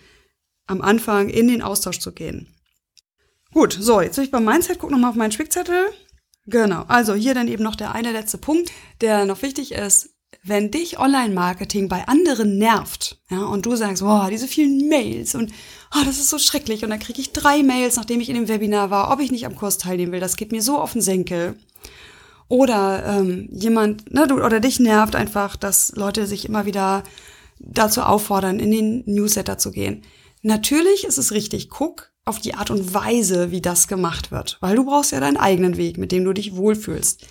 [0.66, 2.48] am Anfang in den Austausch zu gehen.
[3.52, 5.86] Gut, so, jetzt will ich beim Mindset, guck nochmal auf meinen Spickzettel.
[6.46, 10.10] Genau, also hier dann eben noch der eine letzte Punkt, der noch wichtig ist.
[10.42, 15.50] Wenn dich Online-Marketing bei anderen nervt, ja, und du sagst, boah, diese vielen Mails und
[15.94, 18.48] oh, das ist so schrecklich und dann kriege ich drei Mails, nachdem ich in dem
[18.48, 21.02] Webinar war, ob ich nicht am Kurs teilnehmen will, das geht mir so auf den
[21.02, 21.56] Senkel.
[22.49, 27.03] Oder ähm, jemand, ne, du oder dich nervt einfach, dass Leute sich immer wieder
[27.59, 30.03] dazu auffordern, in den Newsletter zu gehen.
[30.42, 34.77] Natürlich ist es richtig, guck, auf die Art und Weise, wie das gemacht wird, weil
[34.77, 37.27] du brauchst ja deinen eigenen Weg, mit dem du dich wohlfühlst.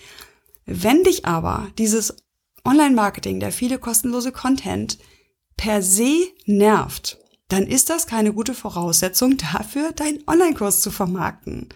[0.66, 2.16] Wenn dich aber dieses
[2.63, 4.97] Online-Marketing, der viele kostenlose Content
[5.57, 11.70] per se nervt, dann ist das keine gute Voraussetzung dafür, deinen Online-Kurs zu vermarkten.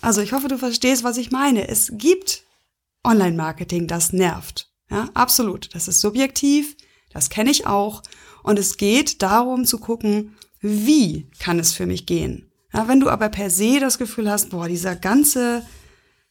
[0.00, 1.68] Also ich hoffe, du verstehst, was ich meine.
[1.68, 2.44] Es gibt
[3.04, 4.70] Online-Marketing, das nervt.
[4.90, 5.74] Ja, absolut.
[5.74, 6.76] Das ist subjektiv.
[7.10, 8.02] Das kenne ich auch.
[8.42, 12.50] Und es geht darum zu gucken, wie kann es für mich gehen?
[12.72, 15.66] Ja, wenn du aber per se das Gefühl hast, boah, dieser ganze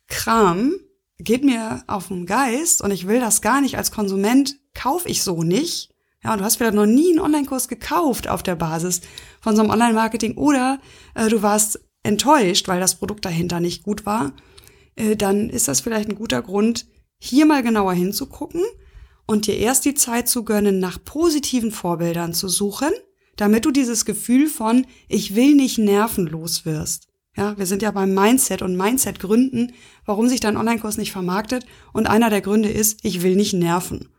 [0.07, 0.73] Kram
[1.19, 5.23] geht mir auf den Geist und ich will das gar nicht als Konsument, kaufe ich
[5.23, 5.93] so nicht.
[6.23, 9.01] Ja, und du hast vielleicht noch nie einen Online-Kurs gekauft auf der Basis
[9.41, 10.79] von so einem Online-Marketing oder
[11.15, 14.33] äh, du warst enttäuscht, weil das Produkt dahinter nicht gut war,
[14.95, 16.87] äh, dann ist das vielleicht ein guter Grund,
[17.19, 18.63] hier mal genauer hinzugucken
[19.25, 22.91] und dir erst die Zeit zu gönnen, nach positiven Vorbildern zu suchen,
[23.35, 27.07] damit du dieses Gefühl von ich will nicht nervenlos wirst.
[27.35, 29.73] Ja, wir sind ja beim Mindset und Mindset Gründen,
[30.05, 31.67] warum sich dein Online-Kurs nicht vermarktet.
[31.93, 34.09] Und einer der Gründe ist, ich will nicht nerven.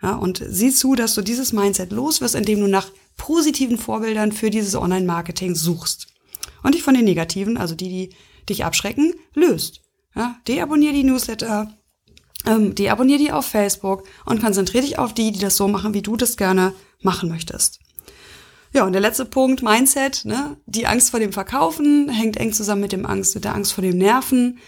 [0.00, 4.30] Ja, und sieh zu, dass du dieses Mindset los wirst, indem du nach positiven Vorbildern
[4.30, 6.06] für dieses Online-Marketing suchst.
[6.62, 8.16] Und dich von den negativen, also die, die
[8.48, 9.82] dich abschrecken, löst.
[10.14, 11.72] Ja, deabonnier die Newsletter,
[12.46, 16.02] ähm, deabonnier die auf Facebook und konzentriere dich auf die, die das so machen, wie
[16.02, 17.80] du das gerne machen möchtest.
[18.72, 20.56] Ja, und der letzte Punkt, Mindset, ne?
[20.66, 23.82] Die Angst vor dem Verkaufen hängt eng zusammen mit dem Angst, mit der Angst vor
[23.82, 24.58] dem Nerven.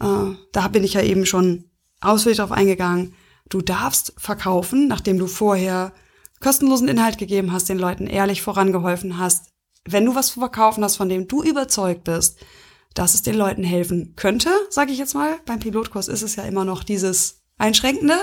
[0.00, 1.64] Äh, da bin ich ja eben schon
[2.00, 3.14] ausführlich drauf eingegangen.
[3.48, 5.92] Du darfst verkaufen, nachdem du vorher
[6.40, 9.50] kostenlosen Inhalt gegeben hast, den Leuten ehrlich vorangeholfen hast.
[9.92, 12.38] Wenn du was zu verkaufen hast, von dem du überzeugt bist,
[12.94, 16.44] dass es den Leuten helfen könnte, sage ich jetzt mal, beim Pilotkurs ist es ja
[16.44, 18.16] immer noch dieses Einschränkende,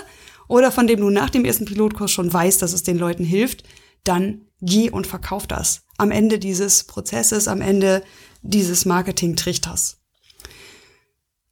[0.48, 3.64] oder von dem du nach dem ersten Pilotkurs schon weißt, dass es den Leuten hilft,
[4.04, 5.84] dann geh und verkauf das.
[5.98, 8.04] Am Ende dieses Prozesses, am Ende
[8.42, 9.98] dieses Marketing-Trichters.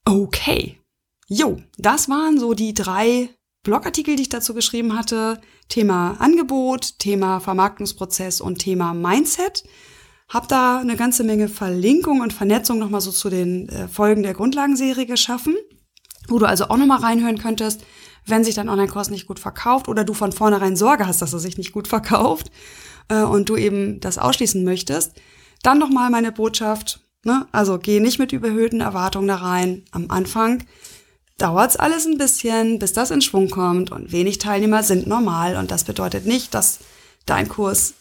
[0.05, 0.79] Okay.
[1.27, 3.29] Jo, das waren so die drei
[3.63, 5.39] Blogartikel, die ich dazu geschrieben hatte.
[5.69, 9.63] Thema Angebot, Thema Vermarktungsprozess und Thema Mindset.
[10.29, 14.33] Hab da eine ganze Menge Verlinkung und Vernetzung nochmal so zu den äh, Folgen der
[14.33, 15.55] Grundlagenserie geschaffen,
[16.27, 17.85] wo du also auch nochmal reinhören könntest,
[18.25, 21.39] wenn sich dein Online-Kurs nicht gut verkauft oder du von vornherein Sorge hast, dass er
[21.39, 22.51] sich nicht gut verkauft
[23.09, 25.13] äh, und du eben das ausschließen möchtest,
[25.61, 27.47] dann nochmal meine Botschaft, ne?
[27.51, 29.83] also geh nicht mit überhöhten Erwartungen da rein.
[29.91, 30.63] Am Anfang
[31.37, 35.71] dauert's alles ein bisschen, bis das in Schwung kommt und wenig Teilnehmer sind normal und
[35.71, 36.79] das bedeutet nicht, dass
[37.25, 37.93] dein Kurs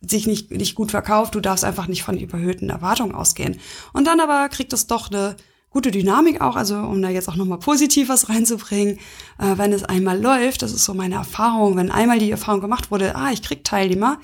[0.00, 3.58] sich nicht, nicht gut verkauft, du darfst einfach nicht von überhöhten Erwartungen ausgehen.
[3.92, 5.36] Und dann aber kriegt es doch eine
[5.68, 8.98] gute Dynamik auch, also um da jetzt auch nochmal positiv was reinzubringen,
[9.38, 12.90] äh, wenn es einmal läuft, das ist so meine Erfahrung, wenn einmal die Erfahrung gemacht
[12.90, 14.18] wurde, ah, ich krieg Teilnehmer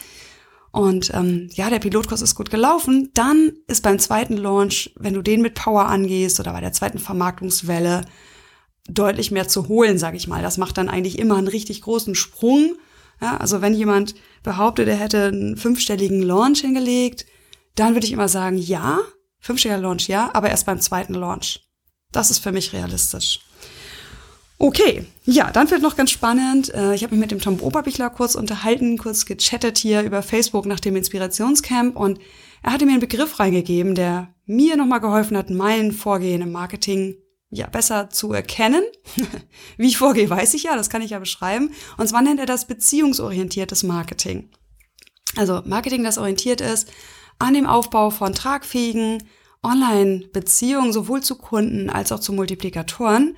[0.73, 5.23] und ähm, ja, der Pilotkurs ist gut gelaufen, dann ist beim zweiten Launch, wenn du
[5.23, 8.03] den mit Power angehst oder bei der zweiten Vermarktungswelle,
[8.89, 10.43] deutlich mehr zu holen, sage ich mal.
[10.43, 12.77] Das macht dann eigentlich immer einen richtig großen Sprung.
[13.21, 17.27] Ja, also wenn jemand behauptet, er hätte einen fünfstelligen Launch hingelegt,
[17.75, 19.01] dann würde ich immer sagen, ja,
[19.47, 21.61] Fünfstelliger Launch, ja, aber erst beim zweiten Launch.
[22.11, 23.41] Das ist für mich realistisch.
[24.59, 26.75] Okay, ja, dann wird noch ganz spannend.
[26.75, 30.67] Äh, ich habe mich mit dem Tom Oberbichler kurz unterhalten, kurz gechattet hier über Facebook
[30.67, 32.19] nach dem Inspirationscamp und
[32.63, 37.17] er hatte mir einen Begriff reingegeben, der mir nochmal geholfen hat, mein Vorgehen im Marketing
[37.51, 38.83] ja besser zu erkennen.
[39.77, 41.73] Wie ich vorgehe, weiß ich ja, das kann ich ja beschreiben.
[41.97, 44.51] Und zwar nennt er das beziehungsorientiertes Marketing.
[45.37, 46.91] Also Marketing, das orientiert ist
[47.39, 49.23] an dem Aufbau von tragfähigen
[49.63, 53.37] Online-Beziehungen sowohl zu Kunden als auch zu Multiplikatoren.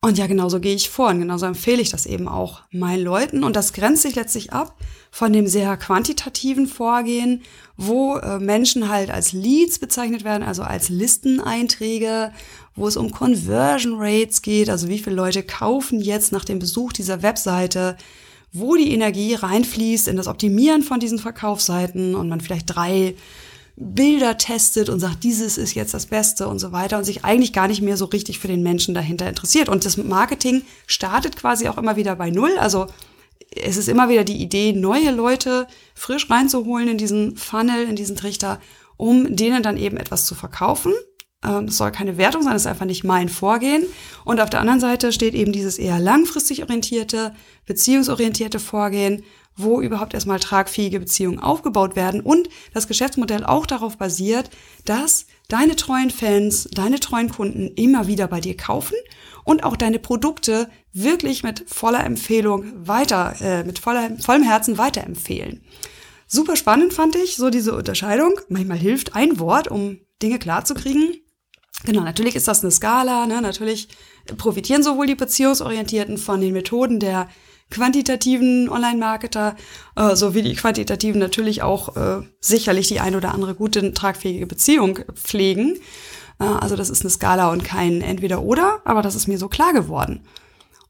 [0.00, 3.42] Und ja, genauso gehe ich vor und genauso empfehle ich das eben auch meinen Leuten.
[3.42, 4.76] Und das grenzt sich letztlich ab
[5.10, 7.42] von dem sehr quantitativen Vorgehen,
[7.76, 12.32] wo äh, Menschen halt als Leads bezeichnet werden, also als Listeneinträge,
[12.76, 16.92] wo es um Conversion Rates geht, also wie viele Leute kaufen jetzt nach dem Besuch
[16.92, 17.96] dieser Webseite
[18.58, 23.14] wo die Energie reinfließt in das Optimieren von diesen Verkaufsseiten und man vielleicht drei
[23.76, 27.52] Bilder testet und sagt, dieses ist jetzt das Beste und so weiter und sich eigentlich
[27.52, 29.68] gar nicht mehr so richtig für den Menschen dahinter interessiert.
[29.68, 32.56] Und das Marketing startet quasi auch immer wieder bei Null.
[32.58, 32.86] Also
[33.54, 38.16] es ist immer wieder die Idee, neue Leute frisch reinzuholen in diesen Funnel, in diesen
[38.16, 38.60] Trichter,
[38.96, 40.94] um denen dann eben etwas zu verkaufen.
[41.46, 43.84] Ähm, es soll keine Wertung sein, es ist einfach nicht mein Vorgehen.
[44.24, 47.34] Und auf der anderen Seite steht eben dieses eher langfristig orientierte,
[47.66, 49.22] beziehungsorientierte Vorgehen,
[49.56, 54.50] wo überhaupt erstmal tragfähige Beziehungen aufgebaut werden und das Geschäftsmodell auch darauf basiert,
[54.84, 58.96] dass deine treuen Fans, deine treuen Kunden immer wieder bei dir kaufen
[59.44, 65.62] und auch deine Produkte wirklich mit voller Empfehlung weiter, äh, mit voller, vollem Herzen weiterempfehlen.
[66.26, 68.40] Super spannend fand ich, so diese Unterscheidung.
[68.48, 71.14] Manchmal hilft ein Wort, um Dinge klarzukriegen.
[71.84, 73.26] Genau, natürlich ist das eine Skala.
[73.26, 73.40] Ne?
[73.40, 73.88] Natürlich
[74.36, 77.28] profitieren sowohl die Beziehungsorientierten von den Methoden der
[77.70, 79.56] quantitativen Online-Marketer,
[79.96, 85.00] äh, sowie die quantitativen natürlich auch äh, sicherlich die ein oder andere gute, tragfähige Beziehung
[85.14, 85.76] pflegen.
[86.38, 89.72] Äh, also das ist eine Skala und kein Entweder-Oder, aber das ist mir so klar
[89.72, 90.20] geworden.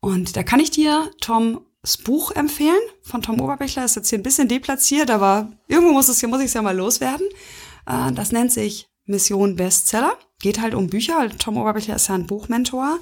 [0.00, 3.84] Und da kann ich dir Toms Buch empfehlen von Tom Oberbächler.
[3.84, 6.76] Ist jetzt hier ein bisschen deplatziert, aber irgendwo muss es muss ich es ja mal
[6.76, 7.26] loswerden.
[7.86, 10.12] Äh, das nennt sich Mission Bestseller.
[10.40, 11.28] Geht halt um Bücher.
[11.38, 12.98] Tom Oberbächler ist ja ein Buchmentor.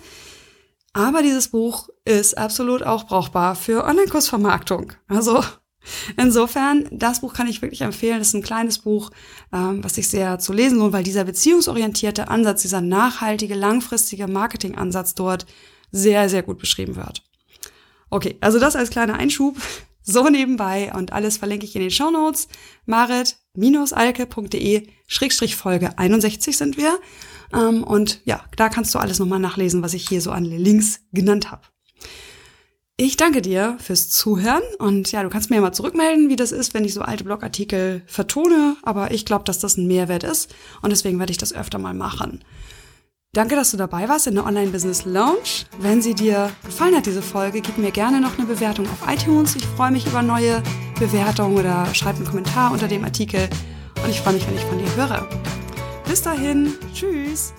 [0.92, 4.92] Aber dieses Buch ist absolut auch brauchbar für Online-Kursvermarktung.
[5.08, 5.42] Also
[6.16, 8.18] insofern, das Buch kann ich wirklich empfehlen.
[8.18, 9.10] Das ist ein kleines Buch,
[9.52, 15.14] ähm, was sich sehr zu lesen lohnt, weil dieser beziehungsorientierte Ansatz, dieser nachhaltige, langfristige Marketingansatz
[15.14, 15.46] dort
[15.90, 17.22] sehr, sehr gut beschrieben wird.
[18.10, 19.56] Okay, also das als kleiner Einschub.
[20.06, 22.48] So nebenbei und alles verlinke ich in den Show Notes.
[22.84, 26.98] marit-alke.de Schrägstrich Folge 61 sind wir.
[27.54, 31.00] Ähm, und ja, da kannst du alles nochmal nachlesen, was ich hier so an Links
[31.12, 31.62] genannt habe.
[32.96, 36.52] Ich danke dir fürs Zuhören und ja, du kannst mir ja mal zurückmelden, wie das
[36.52, 40.54] ist, wenn ich so alte Blogartikel vertone, aber ich glaube, dass das ein Mehrwert ist
[40.80, 42.44] und deswegen werde ich das öfter mal machen.
[43.34, 45.66] Danke, dass du dabei warst in der Online Business Lounge.
[45.80, 49.56] Wenn sie dir gefallen hat, diese Folge, gib mir gerne noch eine Bewertung auf iTunes.
[49.56, 50.62] Ich freue mich über neue
[51.00, 53.48] Bewertungen oder schreib einen Kommentar unter dem Artikel
[54.04, 55.28] und ich freue mich, wenn ich von dir höre.
[56.08, 57.52] Bis dahin, tschüss.